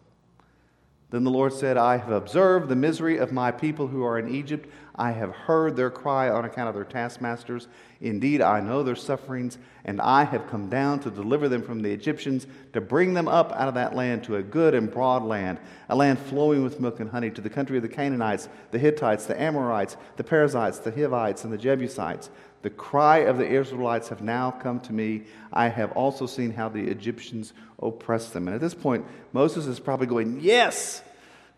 Then 1.12 1.24
the 1.24 1.30
Lord 1.30 1.52
said, 1.52 1.76
I 1.76 1.98
have 1.98 2.10
observed 2.10 2.70
the 2.70 2.74
misery 2.74 3.18
of 3.18 3.32
my 3.32 3.52
people 3.52 3.86
who 3.86 4.02
are 4.02 4.18
in 4.18 4.34
Egypt. 4.34 4.66
I 4.96 5.10
have 5.12 5.30
heard 5.30 5.76
their 5.76 5.90
cry 5.90 6.30
on 6.30 6.46
account 6.46 6.70
of 6.70 6.74
their 6.74 6.84
taskmasters. 6.84 7.68
Indeed, 8.00 8.40
I 8.40 8.60
know 8.60 8.82
their 8.82 8.96
sufferings, 8.96 9.58
and 9.84 10.00
I 10.00 10.24
have 10.24 10.48
come 10.48 10.70
down 10.70 11.00
to 11.00 11.10
deliver 11.10 11.50
them 11.50 11.62
from 11.62 11.82
the 11.82 11.90
Egyptians, 11.90 12.46
to 12.72 12.80
bring 12.80 13.12
them 13.12 13.28
up 13.28 13.52
out 13.52 13.68
of 13.68 13.74
that 13.74 13.94
land 13.94 14.24
to 14.24 14.36
a 14.36 14.42
good 14.42 14.74
and 14.74 14.90
broad 14.90 15.22
land, 15.22 15.58
a 15.90 15.94
land 15.94 16.18
flowing 16.18 16.64
with 16.64 16.80
milk 16.80 16.98
and 16.98 17.10
honey, 17.10 17.30
to 17.30 17.42
the 17.42 17.50
country 17.50 17.76
of 17.76 17.82
the 17.82 17.90
Canaanites, 17.90 18.48
the 18.70 18.78
Hittites, 18.78 19.26
the 19.26 19.38
Amorites, 19.38 19.98
the 20.16 20.24
Perizzites, 20.24 20.78
the 20.78 20.92
Hivites, 20.92 21.44
and 21.44 21.52
the 21.52 21.58
Jebusites. 21.58 22.30
The 22.62 22.70
cry 22.70 23.18
of 23.18 23.38
the 23.38 23.46
Israelites 23.46 24.08
have 24.08 24.22
now 24.22 24.52
come 24.52 24.80
to 24.80 24.92
me. 24.92 25.24
I 25.52 25.68
have 25.68 25.92
also 25.92 26.26
seen 26.26 26.52
how 26.52 26.68
the 26.68 26.82
Egyptians 26.82 27.52
oppress 27.80 28.30
them. 28.30 28.46
And 28.46 28.54
at 28.54 28.60
this 28.60 28.74
point, 28.74 29.04
Moses 29.32 29.66
is 29.66 29.80
probably 29.80 30.06
going, 30.06 30.40
Yes, 30.40 31.02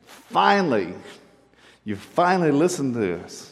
finally, 0.05 0.95
you 1.85 1.97
finally 1.97 2.51
listened 2.51 2.95
to 2.95 3.23
us. 3.23 3.51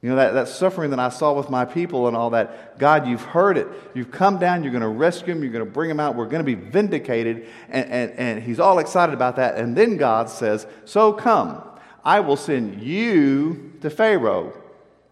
You 0.00 0.08
know, 0.08 0.16
that, 0.16 0.32
that 0.32 0.48
suffering 0.48 0.90
that 0.90 0.98
I 0.98 1.10
saw 1.10 1.32
with 1.32 1.48
my 1.48 1.64
people 1.64 2.08
and 2.08 2.16
all 2.16 2.30
that, 2.30 2.76
God, 2.78 3.06
you've 3.06 3.22
heard 3.22 3.56
it. 3.56 3.68
You've 3.94 4.10
come 4.10 4.38
down, 4.38 4.64
you're 4.64 4.72
going 4.72 4.82
to 4.82 4.88
rescue 4.88 5.32
them, 5.32 5.44
you're 5.44 5.52
going 5.52 5.64
to 5.64 5.70
bring 5.70 5.88
them 5.88 6.00
out, 6.00 6.16
we're 6.16 6.26
going 6.26 6.44
to 6.44 6.44
be 6.44 6.56
vindicated. 6.56 7.46
And, 7.68 7.88
and, 7.88 8.12
and 8.12 8.42
he's 8.42 8.58
all 8.58 8.80
excited 8.80 9.12
about 9.12 9.36
that. 9.36 9.56
And 9.56 9.76
then 9.76 9.98
God 9.98 10.28
says, 10.28 10.66
So 10.86 11.12
come, 11.12 11.62
I 12.04 12.18
will 12.18 12.36
send 12.36 12.82
you 12.82 13.74
to 13.82 13.90
Pharaoh 13.90 14.61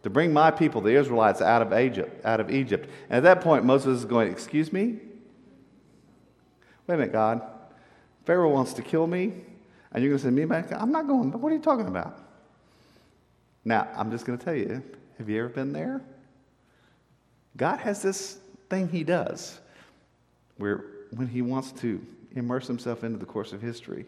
to 0.02 0.10
bring 0.10 0.32
my 0.32 0.50
people, 0.50 0.80
the 0.80 0.94
Israelites, 0.94 1.40
out 1.40 1.62
of 1.62 1.78
Egypt. 1.78 2.24
Out 2.24 2.40
of 2.40 2.50
Egypt. 2.50 2.88
And 3.08 3.18
at 3.18 3.22
that 3.22 3.42
point, 3.42 3.64
Moses 3.64 3.98
is 3.98 4.04
going, 4.04 4.30
Excuse 4.30 4.72
me? 4.72 4.98
Wait 6.86 6.94
a 6.94 6.98
minute, 6.98 7.12
God. 7.12 7.42
Pharaoh 8.24 8.50
wants 8.50 8.72
to 8.74 8.82
kill 8.82 9.06
me, 9.06 9.32
and 9.92 10.02
you're 10.02 10.10
going 10.10 10.18
to 10.18 10.22
send 10.24 10.36
me 10.36 10.44
back? 10.44 10.72
I'm 10.72 10.92
not 10.92 11.06
going. 11.06 11.30
But 11.30 11.40
What 11.40 11.52
are 11.52 11.56
you 11.56 11.62
talking 11.62 11.86
about? 11.86 12.18
Now, 13.64 13.88
I'm 13.94 14.10
just 14.10 14.24
going 14.24 14.38
to 14.38 14.44
tell 14.44 14.54
you 14.54 14.82
have 15.18 15.28
you 15.28 15.38
ever 15.40 15.50
been 15.50 15.72
there? 15.72 16.00
God 17.56 17.78
has 17.80 18.00
this 18.00 18.38
thing 18.70 18.88
He 18.88 19.04
does 19.04 19.60
where 20.56 20.84
when 21.10 21.28
He 21.28 21.42
wants 21.42 21.72
to 21.72 22.04
immerse 22.32 22.66
Himself 22.66 23.04
into 23.04 23.18
the 23.18 23.26
course 23.26 23.52
of 23.52 23.60
history, 23.60 24.06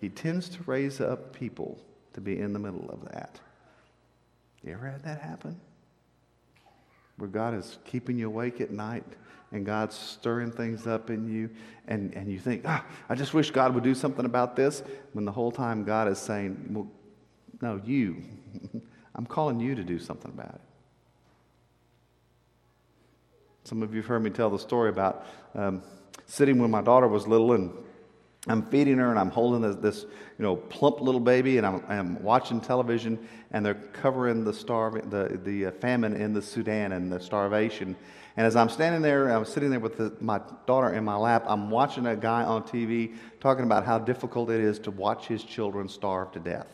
He 0.00 0.08
tends 0.08 0.48
to 0.50 0.58
raise 0.66 1.00
up 1.00 1.34
people 1.34 1.78
to 2.12 2.20
be 2.20 2.38
in 2.38 2.52
the 2.52 2.58
middle 2.58 2.88
of 2.90 3.04
that. 3.12 3.40
You 4.66 4.72
ever 4.72 4.90
had 4.90 5.04
that 5.04 5.20
happen? 5.20 5.60
Where 7.18 7.30
God 7.30 7.54
is 7.54 7.78
keeping 7.84 8.18
you 8.18 8.26
awake 8.26 8.60
at 8.60 8.72
night 8.72 9.04
and 9.52 9.64
God's 9.64 9.94
stirring 9.94 10.50
things 10.50 10.88
up 10.88 11.08
in 11.08 11.32
you, 11.32 11.48
and, 11.86 12.12
and 12.14 12.30
you 12.30 12.40
think, 12.40 12.62
oh, 12.66 12.84
I 13.08 13.14
just 13.14 13.32
wish 13.32 13.52
God 13.52 13.74
would 13.74 13.84
do 13.84 13.94
something 13.94 14.26
about 14.26 14.56
this, 14.56 14.82
when 15.12 15.24
the 15.24 15.30
whole 15.30 15.52
time 15.52 15.84
God 15.84 16.08
is 16.08 16.18
saying, 16.18 16.66
Well, 16.70 16.90
no, 17.62 17.80
you. 17.84 18.24
I'm 19.14 19.24
calling 19.24 19.60
you 19.60 19.76
to 19.76 19.84
do 19.84 20.00
something 20.00 20.30
about 20.30 20.56
it. 20.56 20.60
Some 23.64 23.82
of 23.82 23.94
you 23.94 24.00
have 24.00 24.08
heard 24.08 24.22
me 24.22 24.30
tell 24.30 24.50
the 24.50 24.58
story 24.58 24.90
about 24.90 25.26
um, 25.54 25.82
sitting 26.26 26.58
when 26.58 26.70
my 26.70 26.82
daughter 26.82 27.08
was 27.08 27.26
little 27.26 27.52
and 27.52 27.72
I'm 28.48 28.62
feeding 28.62 28.98
her 28.98 29.10
and 29.10 29.18
I'm 29.18 29.30
holding 29.30 29.60
this, 29.62 29.76
this, 29.76 30.02
you 30.02 30.42
know, 30.44 30.56
plump 30.56 31.00
little 31.00 31.20
baby 31.20 31.58
and 31.58 31.66
I'm, 31.66 31.82
I'm, 31.88 32.22
watching 32.22 32.60
television 32.60 33.18
and 33.50 33.66
they're 33.66 33.74
covering 33.74 34.44
the, 34.44 34.52
starv- 34.52 35.10
the, 35.10 35.38
the 35.38 35.66
uh, 35.66 35.70
famine 35.72 36.14
in 36.14 36.32
the 36.32 36.42
Sudan 36.42 36.92
and 36.92 37.10
the 37.10 37.18
starvation. 37.18 37.96
And 38.36 38.46
as 38.46 38.54
I'm 38.54 38.68
standing 38.68 39.02
there, 39.02 39.30
I'm 39.30 39.44
sitting 39.44 39.70
there 39.70 39.80
with 39.80 39.96
the, 39.96 40.14
my 40.20 40.40
daughter 40.66 40.94
in 40.94 41.04
my 41.04 41.16
lap, 41.16 41.44
I'm 41.46 41.70
watching 41.70 42.06
a 42.06 42.14
guy 42.14 42.44
on 42.44 42.62
TV 42.62 43.16
talking 43.40 43.64
about 43.64 43.84
how 43.84 43.98
difficult 43.98 44.50
it 44.50 44.60
is 44.60 44.78
to 44.80 44.90
watch 44.92 45.26
his 45.26 45.42
children 45.42 45.88
starve 45.88 46.30
to 46.32 46.38
death. 46.38 46.68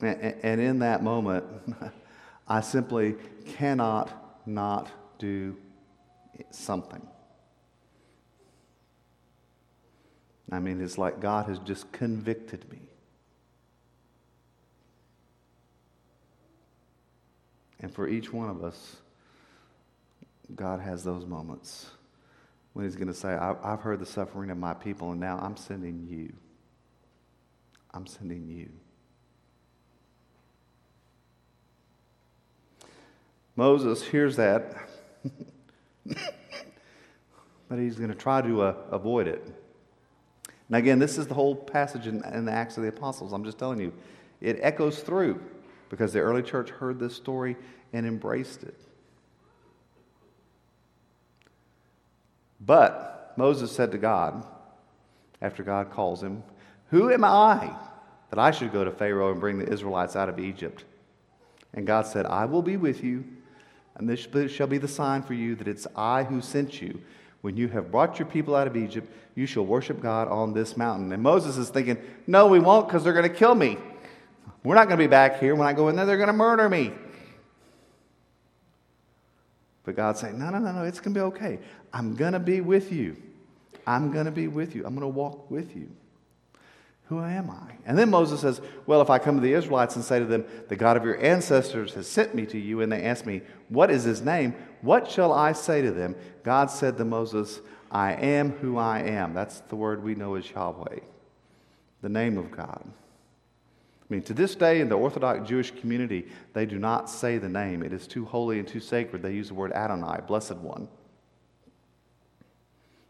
And, 0.00 0.36
and 0.42 0.60
in 0.60 0.78
that 0.78 1.02
moment, 1.02 1.44
I 2.48 2.60
simply 2.60 3.16
cannot 3.46 4.46
not 4.46 4.90
do 5.18 5.56
something. 6.50 7.06
I 10.50 10.58
mean, 10.60 10.80
it's 10.80 10.98
like 10.98 11.20
God 11.20 11.46
has 11.46 11.58
just 11.60 11.90
convicted 11.92 12.70
me. 12.70 12.78
And 17.80 17.92
for 17.92 18.08
each 18.08 18.32
one 18.32 18.48
of 18.48 18.62
us, 18.62 18.96
God 20.54 20.80
has 20.80 21.04
those 21.04 21.26
moments 21.26 21.90
when 22.72 22.84
He's 22.84 22.96
going 22.96 23.08
to 23.08 23.14
say, 23.14 23.28
I've 23.28 23.80
heard 23.80 24.00
the 24.00 24.06
suffering 24.06 24.50
of 24.50 24.58
my 24.58 24.74
people, 24.74 25.12
and 25.12 25.20
now 25.20 25.38
I'm 25.38 25.56
sending 25.56 26.06
you. 26.08 26.32
I'm 27.92 28.06
sending 28.06 28.48
you. 28.48 28.68
Moses 33.56 34.02
hears 34.02 34.36
that, 34.36 34.88
but 37.68 37.78
he's 37.78 37.96
going 37.96 38.10
to 38.10 38.14
try 38.14 38.42
to 38.42 38.62
uh, 38.62 38.74
avoid 38.90 39.26
it. 39.26 39.46
Now, 40.68 40.78
again, 40.78 40.98
this 40.98 41.18
is 41.18 41.26
the 41.26 41.34
whole 41.34 41.54
passage 41.54 42.06
in, 42.06 42.24
in 42.24 42.44
the 42.44 42.52
Acts 42.52 42.76
of 42.76 42.82
the 42.82 42.88
Apostles. 42.88 43.32
I'm 43.32 43.44
just 43.44 43.58
telling 43.58 43.80
you, 43.80 43.92
it 44.40 44.58
echoes 44.60 45.00
through 45.00 45.40
because 45.88 46.12
the 46.12 46.20
early 46.20 46.42
church 46.42 46.70
heard 46.70 46.98
this 46.98 47.14
story 47.14 47.56
and 47.92 48.06
embraced 48.06 48.62
it. 48.62 48.78
But 52.60 53.34
Moses 53.36 53.70
said 53.70 53.92
to 53.92 53.98
God, 53.98 54.46
after 55.42 55.62
God 55.62 55.90
calls 55.90 56.22
him, 56.22 56.42
Who 56.90 57.12
am 57.12 57.24
I 57.24 57.76
that 58.30 58.38
I 58.38 58.50
should 58.50 58.72
go 58.72 58.84
to 58.84 58.90
Pharaoh 58.90 59.30
and 59.30 59.40
bring 59.40 59.58
the 59.58 59.70
Israelites 59.70 60.16
out 60.16 60.28
of 60.28 60.38
Egypt? 60.38 60.84
And 61.74 61.86
God 61.86 62.06
said, 62.06 62.24
I 62.24 62.46
will 62.46 62.62
be 62.62 62.76
with 62.76 63.04
you 63.04 63.24
and 63.96 64.08
this 64.08 64.26
shall 64.50 64.66
be 64.66 64.78
the 64.78 64.88
sign 64.88 65.22
for 65.22 65.34
you 65.34 65.54
that 65.56 65.68
it's 65.68 65.86
I 65.94 66.24
who 66.24 66.40
sent 66.40 66.82
you. 66.82 67.00
When 67.42 67.56
you 67.56 67.68
have 67.68 67.90
brought 67.90 68.18
your 68.18 68.26
people 68.26 68.56
out 68.56 68.66
of 68.66 68.76
Egypt, 68.76 69.08
you 69.34 69.46
shall 69.46 69.66
worship 69.66 70.00
God 70.00 70.28
on 70.28 70.54
this 70.54 70.76
mountain. 70.76 71.12
And 71.12 71.22
Moses 71.22 71.56
is 71.56 71.68
thinking, 71.68 71.98
No, 72.26 72.46
we 72.46 72.58
won't 72.58 72.88
because 72.88 73.04
they're 73.04 73.12
going 73.12 73.28
to 73.28 73.34
kill 73.34 73.54
me. 73.54 73.78
We're 74.62 74.74
not 74.74 74.88
going 74.88 74.98
to 74.98 75.04
be 75.04 75.08
back 75.08 75.38
here. 75.40 75.54
When 75.54 75.68
I 75.68 75.72
go 75.74 75.88
in 75.88 75.96
there, 75.96 76.06
they're 76.06 76.16
going 76.16 76.28
to 76.28 76.32
murder 76.32 76.68
me. 76.68 76.92
But 79.84 79.96
God's 79.96 80.20
saying, 80.20 80.38
No, 80.38 80.50
no, 80.50 80.58
no, 80.58 80.72
no, 80.72 80.84
it's 80.84 81.00
going 81.00 81.14
to 81.14 81.20
be 81.20 81.24
okay. 81.24 81.58
I'm 81.92 82.14
going 82.16 82.32
to 82.32 82.40
be 82.40 82.60
with 82.60 82.90
you. 82.90 83.16
I'm 83.86 84.10
going 84.10 84.24
to 84.24 84.32
be 84.32 84.48
with 84.48 84.74
you. 84.74 84.86
I'm 84.86 84.94
going 84.94 85.02
to 85.02 85.08
walk 85.08 85.50
with 85.50 85.76
you. 85.76 85.90
Who 87.08 87.20
am 87.20 87.50
I? 87.50 87.74
And 87.84 87.98
then 87.98 88.08
Moses 88.08 88.40
says, 88.40 88.62
Well, 88.86 89.02
if 89.02 89.10
I 89.10 89.18
come 89.18 89.36
to 89.36 89.42
the 89.42 89.52
Israelites 89.52 89.94
and 89.94 90.04
say 90.04 90.18
to 90.18 90.24
them, 90.24 90.44
The 90.68 90.76
God 90.76 90.96
of 90.96 91.04
your 91.04 91.22
ancestors 91.22 91.92
has 91.94 92.06
sent 92.06 92.34
me 92.34 92.46
to 92.46 92.58
you, 92.58 92.80
and 92.80 92.90
they 92.90 93.02
ask 93.02 93.26
me, 93.26 93.42
What 93.68 93.90
is 93.90 94.04
his 94.04 94.22
name? 94.22 94.54
What 94.80 95.10
shall 95.10 95.32
I 95.32 95.52
say 95.52 95.82
to 95.82 95.92
them? 95.92 96.16
God 96.44 96.70
said 96.70 96.96
to 96.96 97.04
Moses, 97.04 97.60
I 97.90 98.12
am 98.14 98.52
who 98.52 98.78
I 98.78 99.00
am. 99.00 99.34
That's 99.34 99.60
the 99.60 99.76
word 99.76 100.02
we 100.02 100.14
know 100.14 100.34
as 100.34 100.50
Yahweh, 100.50 101.00
the 102.00 102.08
name 102.08 102.38
of 102.38 102.50
God. 102.50 102.82
I 102.86 104.06
mean, 104.08 104.22
to 104.22 104.34
this 104.34 104.54
day 104.54 104.80
in 104.80 104.88
the 104.88 104.96
Orthodox 104.96 105.46
Jewish 105.48 105.72
community, 105.72 106.26
they 106.54 106.66
do 106.66 106.78
not 106.78 107.10
say 107.10 107.38
the 107.38 107.48
name. 107.48 107.82
It 107.82 107.92
is 107.92 108.06
too 108.06 108.24
holy 108.24 108.58
and 108.58 108.66
too 108.66 108.80
sacred. 108.80 109.22
They 109.22 109.32
use 109.32 109.48
the 109.48 109.54
word 109.54 109.72
Adonai, 109.72 110.20
blessed 110.26 110.56
one 110.56 110.88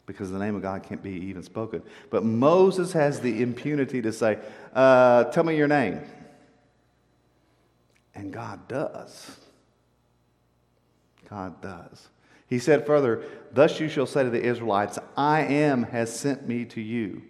because 0.07 0.31
the 0.31 0.39
name 0.39 0.55
of 0.55 0.63
God 0.63 0.83
can't 0.83 1.03
be 1.03 1.13
even 1.13 1.43
spoken. 1.43 1.83
But 2.11 2.25
Moses 2.25 2.93
has 2.93 3.21
the 3.21 3.43
impunity 3.43 4.03
to 4.03 4.13
say, 4.13 4.39
uh, 4.75 5.25
Tell 5.25 5.45
me 5.45 5.57
your 5.57 5.69
name. 5.69 6.01
And 8.15 8.33
God 8.33 8.69
does. 8.69 9.39
God 11.29 11.61
does. 11.61 12.09
He 12.47 12.59
said 12.59 12.87
further, 12.87 13.25
Thus 13.53 13.81
you 13.81 13.89
shall 13.89 14.07
say 14.07 14.25
to 14.25 14.31
the 14.31 14.43
Israelites, 14.43 14.99
I 15.17 15.41
am 15.41 15.85
has 15.85 16.17
sent 16.17 16.47
me 16.47 16.65
to 16.67 16.81
you. 16.81 17.23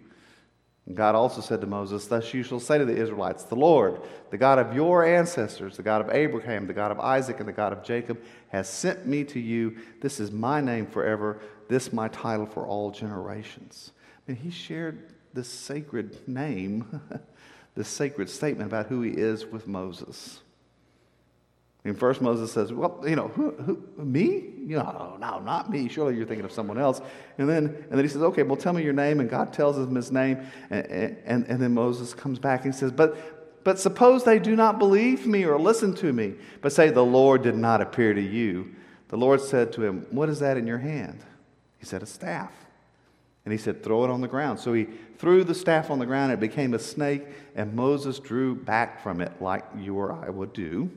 And 0.85 0.95
God 0.95 1.15
also 1.15 1.41
said 1.41 1.61
to 1.61 1.67
Moses, 1.67 2.05
Thus 2.05 2.33
you 2.33 2.43
shall 2.43 2.59
say 2.59 2.77
to 2.77 2.85
the 2.85 2.95
Israelites, 2.95 3.43
The 3.43 3.55
Lord, 3.55 4.01
the 4.29 4.37
God 4.37 4.59
of 4.59 4.75
your 4.75 5.03
ancestors, 5.03 5.77
the 5.77 5.83
God 5.83 6.01
of 6.01 6.09
Abraham, 6.13 6.67
the 6.67 6.73
God 6.73 6.91
of 6.91 6.99
Isaac, 6.99 7.39
and 7.39 7.47
the 7.47 7.53
God 7.53 7.73
of 7.73 7.83
Jacob, 7.83 8.21
has 8.49 8.69
sent 8.69 9.07
me 9.07 9.23
to 9.25 9.39
you. 9.39 9.77
This 10.01 10.19
is 10.19 10.31
my 10.31 10.61
name 10.61 10.85
forever 10.85 11.39
this 11.67 11.91
my 11.91 12.07
title 12.09 12.45
for 12.45 12.65
all 12.65 12.91
generations. 12.91 13.91
Mean, 14.27 14.37
he 14.37 14.49
shared 14.49 15.13
this 15.33 15.47
sacred 15.47 16.27
name, 16.27 17.01
this 17.75 17.87
sacred 17.87 18.29
statement 18.29 18.67
about 18.67 18.87
who 18.87 19.01
he 19.01 19.11
is 19.11 19.45
with 19.45 19.67
Moses. 19.67 20.39
And 21.85 21.97
first 21.97 22.19
Moses 22.19 22.51
says, 22.51 22.73
Well, 22.73 22.99
you 23.07 23.15
know, 23.15 23.27
who, 23.29 23.51
who, 23.51 24.03
me? 24.03 24.53
You 24.65 24.77
know, 24.77 25.17
no, 25.21 25.37
no, 25.37 25.39
not 25.39 25.69
me. 25.69 25.87
Surely 25.87 26.15
you're 26.15 26.25
thinking 26.25 26.43
of 26.43 26.51
someone 26.51 26.79
else. 26.79 26.99
And 27.37 27.47
then, 27.47 27.65
and 27.67 27.91
then 27.91 28.03
he 28.03 28.07
says, 28.07 28.23
Okay, 28.23 28.41
well, 28.41 28.57
tell 28.57 28.73
me 28.73 28.83
your 28.83 28.93
name. 28.93 29.19
And 29.19 29.29
God 29.29 29.53
tells 29.53 29.77
him 29.77 29.93
his 29.93 30.11
name. 30.11 30.39
And, 30.71 31.17
and, 31.25 31.45
and 31.45 31.61
then 31.61 31.75
Moses 31.75 32.15
comes 32.15 32.39
back 32.39 32.65
and 32.65 32.73
says, 32.73 32.91
But, 32.91 33.63
but 33.63 33.79
suppose 33.79 34.23
they 34.23 34.39
do 34.39 34.55
not 34.55 34.79
believe 34.79 35.27
me 35.27 35.45
or 35.45 35.59
listen 35.59 35.93
to 35.95 36.11
me, 36.11 36.33
but 36.61 36.73
say, 36.73 36.89
The 36.89 37.05
Lord 37.05 37.43
did 37.43 37.55
not 37.55 37.81
appear 37.81 38.15
to 38.15 38.21
you. 38.21 38.73
The 39.09 39.17
Lord 39.17 39.39
said 39.39 39.71
to 39.73 39.83
him, 39.83 40.07
What 40.09 40.27
is 40.27 40.39
that 40.39 40.57
in 40.57 40.65
your 40.65 40.79
hand? 40.79 41.23
He 41.77 41.85
said, 41.85 42.01
A 42.01 42.07
staff. 42.07 42.51
And 43.45 43.51
he 43.51 43.59
said, 43.59 43.83
Throw 43.83 44.03
it 44.05 44.09
on 44.09 44.21
the 44.21 44.27
ground. 44.27 44.59
So 44.59 44.73
he 44.73 44.87
threw 45.19 45.43
the 45.43 45.53
staff 45.53 45.91
on 45.91 45.99
the 45.99 46.07
ground. 46.07 46.31
It 46.31 46.39
became 46.39 46.73
a 46.73 46.79
snake, 46.79 47.21
and 47.55 47.75
Moses 47.75 48.17
drew 48.17 48.55
back 48.55 49.03
from 49.03 49.21
it 49.21 49.39
like 49.39 49.63
you 49.77 49.95
or 49.95 50.11
I 50.11 50.31
would 50.31 50.51
do. 50.51 50.89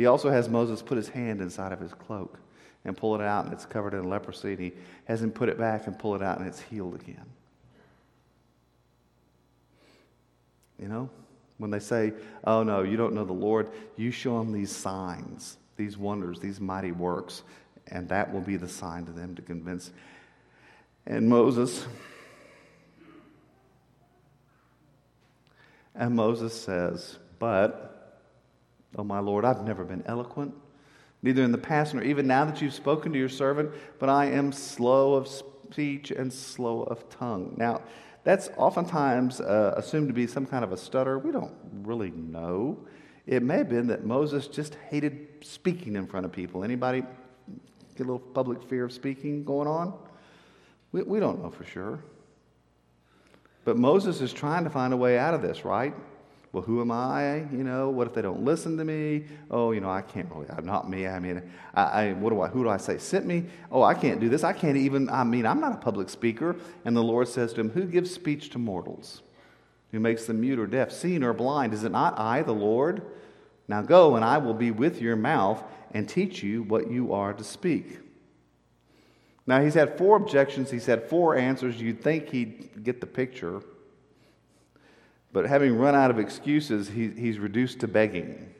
He 0.00 0.06
also 0.06 0.30
has 0.30 0.48
Moses 0.48 0.82
put 0.82 0.96
his 0.96 1.08
hand 1.08 1.40
inside 1.40 1.72
of 1.72 1.80
his 1.80 1.92
cloak 1.92 2.38
and 2.84 2.96
pull 2.96 3.14
it 3.14 3.20
out, 3.20 3.44
and 3.44 3.52
it's 3.52 3.66
covered 3.66 3.94
in 3.94 4.08
leprosy. 4.08 4.52
And 4.52 4.60
he 4.60 4.72
has 5.04 5.22
him 5.22 5.30
put 5.30 5.48
it 5.48 5.58
back 5.58 5.86
and 5.86 5.98
pull 5.98 6.14
it 6.14 6.22
out, 6.22 6.38
and 6.38 6.46
it's 6.46 6.60
healed 6.60 6.94
again. 6.94 7.26
You 10.78 10.88
know, 10.88 11.10
when 11.58 11.70
they 11.70 11.78
say, 11.78 12.12
Oh, 12.44 12.62
no, 12.62 12.82
you 12.82 12.96
don't 12.96 13.14
know 13.14 13.24
the 13.24 13.32
Lord, 13.32 13.68
you 13.96 14.10
show 14.10 14.38
them 14.38 14.52
these 14.52 14.74
signs, 14.74 15.58
these 15.76 15.98
wonders, 15.98 16.40
these 16.40 16.60
mighty 16.60 16.92
works 16.92 17.42
and 17.90 18.08
that 18.08 18.32
will 18.32 18.40
be 18.40 18.56
the 18.56 18.68
sign 18.68 19.04
to 19.06 19.12
them 19.12 19.34
to 19.34 19.42
convince. 19.42 19.90
And 21.06 21.28
Moses, 21.28 21.86
and 25.94 26.14
Moses 26.14 26.58
says, 26.58 27.18
But, 27.38 27.89
oh 28.96 29.04
my 29.04 29.20
Lord, 29.20 29.44
I've 29.44 29.64
never 29.64 29.84
been 29.84 30.02
eloquent, 30.06 30.54
neither 31.22 31.42
in 31.42 31.52
the 31.52 31.58
past 31.58 31.94
nor 31.94 32.02
even 32.02 32.26
now 32.26 32.44
that 32.44 32.60
you've 32.60 32.74
spoken 32.74 33.12
to 33.12 33.18
your 33.18 33.28
servant, 33.28 33.70
but 33.98 34.08
I 34.08 34.26
am 34.26 34.52
slow 34.52 35.14
of 35.14 35.28
speech 35.28 36.10
and 36.10 36.32
slow 36.32 36.82
of 36.82 37.08
tongue. 37.08 37.54
Now, 37.56 37.82
That's 38.22 38.50
oftentimes 38.56 39.40
uh, 39.40 39.74
assumed 39.76 40.08
to 40.08 40.14
be 40.14 40.26
some 40.26 40.44
kind 40.44 40.62
of 40.62 40.72
a 40.72 40.76
stutter. 40.76 41.18
We 41.18 41.32
don't 41.32 41.54
really 41.82 42.10
know. 42.10 42.78
It 43.26 43.42
may 43.42 43.58
have 43.58 43.68
been 43.68 43.86
that 43.88 44.04
Moses 44.04 44.46
just 44.46 44.76
hated 44.90 45.28
speaking 45.42 45.96
in 45.96 46.06
front 46.06 46.26
of 46.26 46.32
people. 46.32 46.62
Anybody 46.62 47.02
get 47.96 48.00
a 48.00 48.10
little 48.10 48.18
public 48.18 48.62
fear 48.62 48.84
of 48.84 48.92
speaking 48.92 49.44
going 49.44 49.68
on? 49.68 49.94
We, 50.92 51.02
we 51.02 51.20
don't 51.20 51.42
know 51.42 51.50
for 51.50 51.64
sure. 51.64 52.00
But 53.64 53.76
Moses 53.76 54.20
is 54.20 54.32
trying 54.32 54.64
to 54.64 54.70
find 54.70 54.92
a 54.92 54.96
way 54.96 55.18
out 55.18 55.32
of 55.32 55.42
this, 55.42 55.64
right? 55.64 55.94
Well, 56.52 56.64
who 56.64 56.80
am 56.80 56.90
I? 56.90 57.36
You 57.52 57.62
know, 57.62 57.90
what 57.90 58.08
if 58.08 58.14
they 58.14 58.22
don't 58.22 58.44
listen 58.44 58.76
to 58.78 58.84
me? 58.84 59.24
Oh, 59.50 59.70
you 59.70 59.80
know, 59.80 59.90
I 59.90 60.02
can't 60.02 60.28
really. 60.32 60.46
I'm 60.50 60.66
not 60.66 60.90
me. 60.90 61.06
I 61.06 61.20
mean, 61.20 61.48
I, 61.74 61.82
I, 61.82 62.12
what 62.14 62.30
do 62.30 62.40
I? 62.40 62.48
Who 62.48 62.64
do 62.64 62.68
I 62.68 62.76
say 62.76 62.98
sent 62.98 63.24
me? 63.24 63.46
Oh, 63.70 63.82
I 63.82 63.94
can't 63.94 64.20
do 64.20 64.28
this. 64.28 64.42
I 64.42 64.52
can't 64.52 64.76
even. 64.76 65.08
I 65.10 65.22
mean, 65.22 65.46
I'm 65.46 65.60
not 65.60 65.72
a 65.72 65.76
public 65.76 66.08
speaker. 66.08 66.56
And 66.84 66.96
the 66.96 67.04
Lord 67.04 67.28
says 67.28 67.52
to 67.52 67.60
him, 67.60 67.70
"Who 67.70 67.84
gives 67.84 68.12
speech 68.12 68.50
to 68.50 68.58
mortals? 68.58 69.22
Who 69.92 70.00
makes 70.00 70.26
them 70.26 70.40
mute 70.40 70.58
or 70.58 70.66
deaf, 70.66 70.90
seeing 70.90 71.22
or 71.22 71.32
blind? 71.32 71.72
Is 71.72 71.84
it 71.84 71.92
not 71.92 72.18
I, 72.18 72.42
the 72.42 72.52
Lord? 72.52 73.02
Now 73.68 73.82
go, 73.82 74.16
and 74.16 74.24
I 74.24 74.38
will 74.38 74.54
be 74.54 74.72
with 74.72 75.00
your 75.00 75.16
mouth 75.16 75.62
and 75.92 76.08
teach 76.08 76.42
you 76.42 76.64
what 76.64 76.90
you 76.90 77.12
are 77.12 77.32
to 77.32 77.44
speak." 77.44 78.00
Now 79.46 79.62
he's 79.62 79.74
had 79.74 79.96
four 79.96 80.16
objections. 80.16 80.70
He's 80.70 80.86
had 80.86 81.08
four 81.08 81.36
answers. 81.36 81.80
You'd 81.80 82.02
think 82.02 82.28
he'd 82.30 82.82
get 82.82 83.00
the 83.00 83.06
picture. 83.06 83.62
But 85.32 85.46
having 85.46 85.76
run 85.76 85.94
out 85.94 86.10
of 86.10 86.18
excuses, 86.18 86.88
he, 86.88 87.08
he's 87.08 87.38
reduced 87.38 87.80
to 87.80 87.88
begging. 87.88 88.52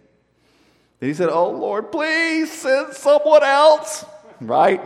Then 1.00 1.08
he 1.08 1.14
said, 1.14 1.28
Oh 1.28 1.50
Lord, 1.50 1.90
please 1.90 2.52
send 2.52 2.92
someone 2.92 3.42
else. 3.42 4.04
Right? 4.40 4.80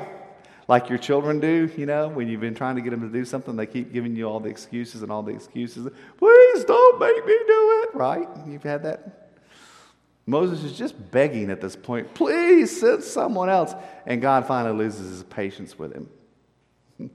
Like 0.66 0.88
your 0.88 0.98
children 0.98 1.40
do, 1.40 1.70
you 1.76 1.84
know, 1.84 2.08
when 2.08 2.28
you've 2.28 2.40
been 2.40 2.54
trying 2.54 2.76
to 2.76 2.80
get 2.80 2.90
them 2.90 3.02
to 3.02 3.08
do 3.08 3.24
something, 3.24 3.54
they 3.54 3.66
keep 3.66 3.92
giving 3.92 4.16
you 4.16 4.26
all 4.26 4.40
the 4.40 4.48
excuses 4.48 5.02
and 5.02 5.12
all 5.12 5.22
the 5.22 5.32
excuses. 5.32 5.86
Please 6.16 6.64
don't 6.64 6.98
make 6.98 7.26
me 7.26 7.38
do 7.46 7.84
it. 7.84 7.94
Right? 7.94 8.28
You've 8.46 8.62
had 8.62 8.82
that? 8.84 9.24
Moses 10.26 10.64
is 10.64 10.76
just 10.76 11.10
begging 11.10 11.50
at 11.50 11.60
this 11.60 11.76
point, 11.76 12.14
please 12.14 12.80
send 12.80 13.02
someone 13.02 13.50
else. 13.50 13.74
And 14.06 14.22
God 14.22 14.46
finally 14.46 14.74
loses 14.76 15.10
his 15.10 15.22
patience 15.24 15.78
with 15.78 15.92
him. 15.92 16.08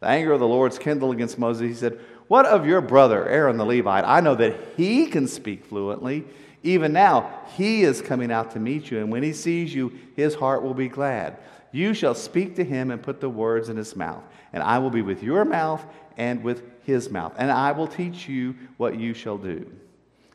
the 0.00 0.06
anger 0.06 0.32
of 0.32 0.40
the 0.40 0.48
Lord's 0.48 0.76
kindled 0.76 1.14
against 1.14 1.38
Moses. 1.38 1.68
He 1.68 1.74
said, 1.74 2.00
what 2.28 2.46
of 2.46 2.66
your 2.66 2.80
brother, 2.80 3.26
Aaron 3.28 3.56
the 3.56 3.64
Levite? 3.64 4.04
I 4.04 4.20
know 4.20 4.34
that 4.34 4.54
he 4.76 5.06
can 5.06 5.26
speak 5.26 5.64
fluently. 5.64 6.24
Even 6.62 6.92
now, 6.92 7.42
he 7.56 7.82
is 7.82 8.02
coming 8.02 8.30
out 8.30 8.50
to 8.52 8.60
meet 8.60 8.90
you, 8.90 8.98
and 8.98 9.10
when 9.10 9.22
he 9.22 9.32
sees 9.32 9.74
you, 9.74 9.92
his 10.16 10.34
heart 10.34 10.62
will 10.62 10.74
be 10.74 10.88
glad. 10.88 11.38
You 11.72 11.94
shall 11.94 12.14
speak 12.14 12.56
to 12.56 12.64
him 12.64 12.90
and 12.90 13.02
put 13.02 13.20
the 13.20 13.28
words 13.28 13.68
in 13.68 13.76
his 13.76 13.94
mouth, 13.94 14.22
and 14.52 14.62
I 14.62 14.78
will 14.78 14.90
be 14.90 15.02
with 15.02 15.22
your 15.22 15.44
mouth 15.44 15.84
and 16.16 16.42
with 16.42 16.62
his 16.84 17.10
mouth, 17.10 17.34
and 17.38 17.50
I 17.50 17.72
will 17.72 17.86
teach 17.86 18.28
you 18.28 18.54
what 18.76 18.98
you 18.98 19.14
shall 19.14 19.38
do. 19.38 19.70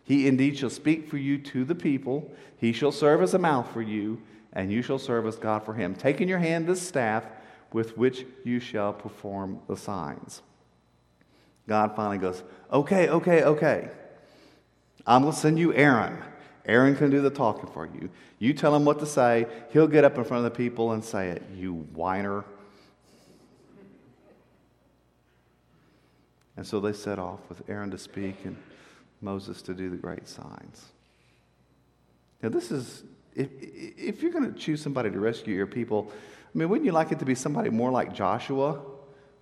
He 0.03 0.27
indeed 0.27 0.57
shall 0.57 0.69
speak 0.69 1.07
for 1.07 1.17
you 1.17 1.37
to 1.39 1.65
the 1.65 1.75
people, 1.75 2.31
he 2.57 2.71
shall 2.71 2.91
serve 2.91 3.21
as 3.21 3.33
a 3.33 3.39
mouth 3.39 3.69
for 3.71 3.81
you, 3.81 4.21
and 4.53 4.71
you 4.71 4.81
shall 4.81 4.99
serve 4.99 5.25
as 5.25 5.35
God 5.35 5.65
for 5.65 5.73
him. 5.73 5.95
Take 5.95 6.21
in 6.21 6.27
your 6.27 6.39
hand 6.39 6.67
this 6.67 6.81
staff 6.81 7.25
with 7.71 7.97
which 7.97 8.25
you 8.43 8.59
shall 8.59 8.93
perform 8.93 9.59
the 9.67 9.75
signs. 9.75 10.41
God 11.67 11.95
finally 11.95 12.17
goes, 12.17 12.43
Okay, 12.71 13.07
okay, 13.09 13.43
okay. 13.43 13.89
I'm 15.05 15.21
going 15.21 15.33
to 15.33 15.39
send 15.39 15.59
you 15.59 15.73
Aaron. 15.73 16.17
Aaron 16.65 16.95
can 16.95 17.09
do 17.09 17.21
the 17.21 17.29
talking 17.29 17.69
for 17.69 17.85
you. 17.85 18.09
You 18.39 18.53
tell 18.53 18.75
him 18.75 18.85
what 18.85 18.99
to 18.99 19.05
say. 19.05 19.47
He'll 19.71 19.87
get 19.87 20.03
up 20.03 20.17
in 20.17 20.23
front 20.23 20.45
of 20.45 20.51
the 20.51 20.57
people 20.57 20.93
and 20.93 21.03
say 21.03 21.29
it. 21.29 21.43
You 21.55 21.73
whiner. 21.93 22.45
And 26.55 26.65
so 26.65 26.79
they 26.79 26.93
set 26.93 27.19
off 27.19 27.39
with 27.49 27.61
Aaron 27.69 27.91
to 27.91 27.97
speak 27.97 28.37
and 28.45 28.55
Moses 29.21 29.61
to 29.63 29.73
do 29.73 29.89
the 29.89 29.97
great 29.97 30.27
signs. 30.27 30.85
Now, 32.41 32.49
this 32.49 32.71
is, 32.71 33.03
if, 33.35 33.49
if 33.59 34.21
you're 34.21 34.31
going 34.31 34.51
to 34.51 34.59
choose 34.59 34.81
somebody 34.81 35.09
to 35.11 35.19
rescue 35.19 35.55
your 35.55 35.67
people, 35.67 36.11
I 36.11 36.57
mean, 36.57 36.69
wouldn't 36.69 36.85
you 36.85 36.91
like 36.91 37.11
it 37.11 37.19
to 37.19 37.25
be 37.25 37.35
somebody 37.35 37.69
more 37.69 37.91
like 37.91 38.13
Joshua? 38.13 38.79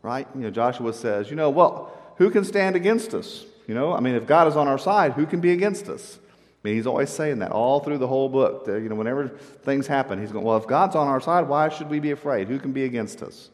Right? 0.01 0.27
You 0.35 0.41
know, 0.41 0.51
Joshua 0.51 0.93
says, 0.93 1.29
you 1.29 1.35
know, 1.35 1.49
well, 1.49 2.00
who 2.21 2.29
can 2.29 2.45
stand 2.45 2.75
against 2.75 3.15
us? 3.15 3.45
You 3.65 3.73
know, 3.73 3.93
I 3.93 3.99
mean, 3.99 4.13
if 4.13 4.27
God 4.27 4.47
is 4.47 4.55
on 4.55 4.67
our 4.67 4.77
side, 4.77 5.13
who 5.13 5.25
can 5.25 5.41
be 5.41 5.53
against 5.53 5.89
us? 5.89 6.19
I 6.21 6.67
mean, 6.67 6.75
he's 6.75 6.85
always 6.85 7.09
saying 7.09 7.39
that 7.39 7.51
all 7.51 7.79
through 7.79 7.97
the 7.97 8.05
whole 8.05 8.29
book. 8.29 8.65
That, 8.65 8.79
You 8.83 8.89
know, 8.89 8.95
whenever 8.95 9.27
things 9.27 9.87
happen, 9.87 10.21
he's 10.21 10.31
going, 10.31 10.45
well, 10.45 10.57
if 10.57 10.67
God's 10.67 10.95
on 10.95 11.07
our 11.07 11.19
side, 11.19 11.47
why 11.47 11.69
should 11.69 11.89
we 11.89 11.99
be 11.99 12.11
afraid? 12.11 12.47
Who 12.47 12.59
can 12.59 12.73
be 12.73 12.83
against 12.83 13.23
us? 13.23 13.49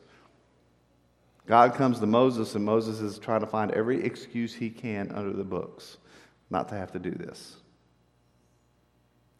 God 1.45 1.75
comes 1.75 2.01
to 2.01 2.07
Moses, 2.07 2.55
and 2.55 2.65
Moses 2.65 2.99
is 2.99 3.17
trying 3.17 3.39
to 3.39 3.47
find 3.47 3.71
every 3.71 4.03
excuse 4.03 4.53
he 4.53 4.69
can 4.69 5.13
under 5.13 5.31
the 5.31 5.45
books 5.45 5.95
not 6.49 6.67
to 6.67 6.75
have 6.75 6.91
to 6.91 6.99
do 6.99 7.11
this. 7.11 7.55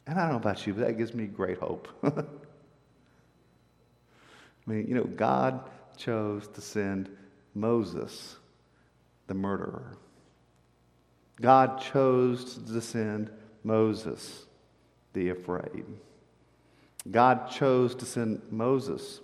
And 0.05 0.17
I 0.17 0.21
don't 0.21 0.31
know 0.31 0.37
about 0.37 0.65
you, 0.65 0.73
but 0.73 0.87
that 0.87 0.97
gives 0.97 1.13
me 1.13 1.25
great 1.25 1.57
hope. 1.57 1.89
I 2.05 2.23
mean, 4.65 4.87
you 4.87 4.95
know, 4.95 5.03
God 5.03 5.69
chose 5.97 6.47
to 6.47 6.61
send 6.61 7.09
Moses 7.53 8.37
the 9.27 9.33
murderer. 9.33 9.97
God 11.39 11.79
chose 11.79 12.55
to 12.55 12.81
send 12.81 13.29
Moses, 13.63 14.45
the 15.13 15.29
afraid. 15.29 15.85
God 17.11 17.49
chose 17.49 17.93
to 17.95 18.05
send 18.05 18.41
Moses, 18.49 19.21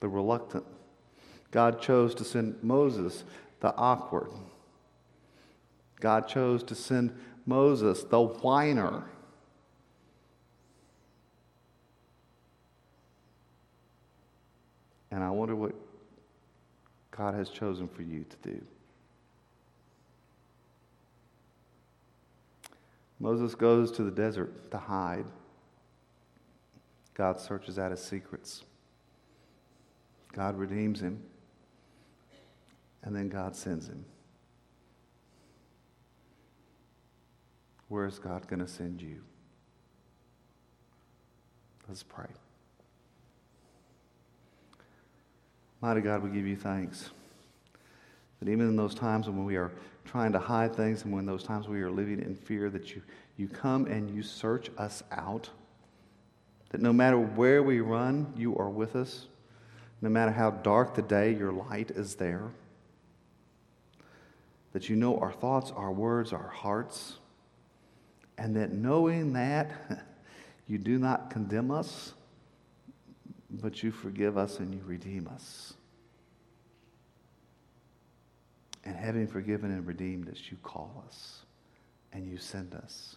the 0.00 0.08
reluctant. 0.08 0.64
God 1.50 1.80
chose 1.80 2.14
to 2.16 2.24
send 2.24 2.62
Moses, 2.62 3.24
the 3.60 3.74
awkward. 3.76 4.30
God 6.00 6.26
chose 6.28 6.62
to 6.64 6.74
send 6.74 7.12
Moses, 7.44 8.04
the 8.04 8.20
whiner. 8.20 9.04
And 15.10 15.22
I 15.22 15.30
wonder 15.30 15.54
what 15.54 15.74
God 17.10 17.34
has 17.34 17.50
chosen 17.50 17.86
for 17.86 18.02
you 18.02 18.24
to 18.24 18.50
do. 18.50 18.62
Moses 23.22 23.54
goes 23.54 23.92
to 23.92 24.02
the 24.02 24.10
desert 24.10 24.72
to 24.72 24.78
hide. 24.78 25.24
God 27.14 27.38
searches 27.38 27.78
out 27.78 27.92
his 27.92 28.02
secrets. 28.02 28.64
God 30.32 30.58
redeems 30.58 31.00
him. 31.00 31.22
And 33.04 33.14
then 33.14 33.28
God 33.28 33.54
sends 33.54 33.86
him. 33.86 34.04
Where 37.86 38.06
is 38.06 38.18
God 38.18 38.48
going 38.48 38.58
to 38.58 38.66
send 38.66 39.00
you? 39.00 39.20
Let's 41.88 42.02
pray. 42.02 42.26
Mighty 45.80 46.00
God, 46.00 46.24
we 46.24 46.30
give 46.30 46.46
you 46.46 46.56
thanks 46.56 47.10
that 48.42 48.50
even 48.50 48.66
in 48.66 48.74
those 48.74 48.94
times 48.94 49.28
when 49.28 49.44
we 49.44 49.54
are 49.54 49.70
trying 50.04 50.32
to 50.32 50.38
hide 50.40 50.74
things 50.74 51.04
and 51.04 51.14
when 51.14 51.24
those 51.24 51.44
times 51.44 51.68
we 51.68 51.80
are 51.80 51.90
living 51.92 52.20
in 52.20 52.34
fear, 52.34 52.70
that 52.70 52.92
you, 52.92 53.00
you 53.36 53.46
come 53.46 53.86
and 53.86 54.12
you 54.12 54.20
search 54.20 54.68
us 54.78 55.04
out. 55.12 55.48
That 56.70 56.80
no 56.80 56.92
matter 56.92 57.20
where 57.20 57.62
we 57.62 57.78
run, 57.78 58.32
you 58.36 58.56
are 58.56 58.68
with 58.68 58.96
us. 58.96 59.26
No 60.00 60.10
matter 60.10 60.32
how 60.32 60.50
dark 60.50 60.96
the 60.96 61.02
day, 61.02 61.32
your 61.32 61.52
light 61.52 61.92
is 61.92 62.16
there. 62.16 62.50
That 64.72 64.88
you 64.88 64.96
know 64.96 65.18
our 65.18 65.32
thoughts, 65.32 65.70
our 65.70 65.92
words, 65.92 66.32
our 66.32 66.48
hearts. 66.48 67.18
And 68.38 68.56
that 68.56 68.72
knowing 68.72 69.34
that, 69.34 69.70
you 70.66 70.78
do 70.78 70.98
not 70.98 71.30
condemn 71.30 71.70
us, 71.70 72.12
but 73.52 73.84
you 73.84 73.92
forgive 73.92 74.36
us 74.36 74.58
and 74.58 74.74
you 74.74 74.80
redeem 74.84 75.28
us. 75.32 75.74
And 78.84 78.96
having 78.96 79.26
forgiven 79.26 79.70
and 79.70 79.86
redeemed 79.86 80.28
us, 80.28 80.38
you 80.50 80.56
call 80.62 81.04
us 81.06 81.42
and 82.12 82.26
you 82.26 82.36
send 82.36 82.74
us. 82.74 83.16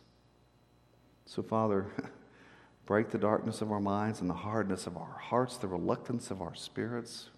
So, 1.26 1.42
Father, 1.42 1.88
break 2.86 3.10
the 3.10 3.18
darkness 3.18 3.62
of 3.62 3.72
our 3.72 3.80
minds 3.80 4.22
and 4.22 4.30
the 4.30 4.36
hardness 4.36 4.86
of 4.86 4.96
our 4.96 5.18
hearts, 5.20 5.58
the 5.58 5.68
reluctance 5.68 6.30
of 6.30 6.42
our 6.42 6.54
spirits. 6.54 7.30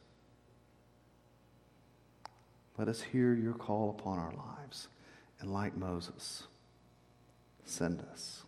Let 2.77 2.87
us 2.87 3.01
hear 3.01 3.33
your 3.33 3.53
call 3.53 3.89
upon 3.97 4.19
our 4.19 4.33
lives. 4.33 4.89
And 5.39 5.51
like 5.51 5.75
Moses, 5.77 6.43
send 7.65 8.03
us. 8.11 8.43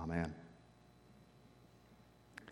Amen. 0.00 0.34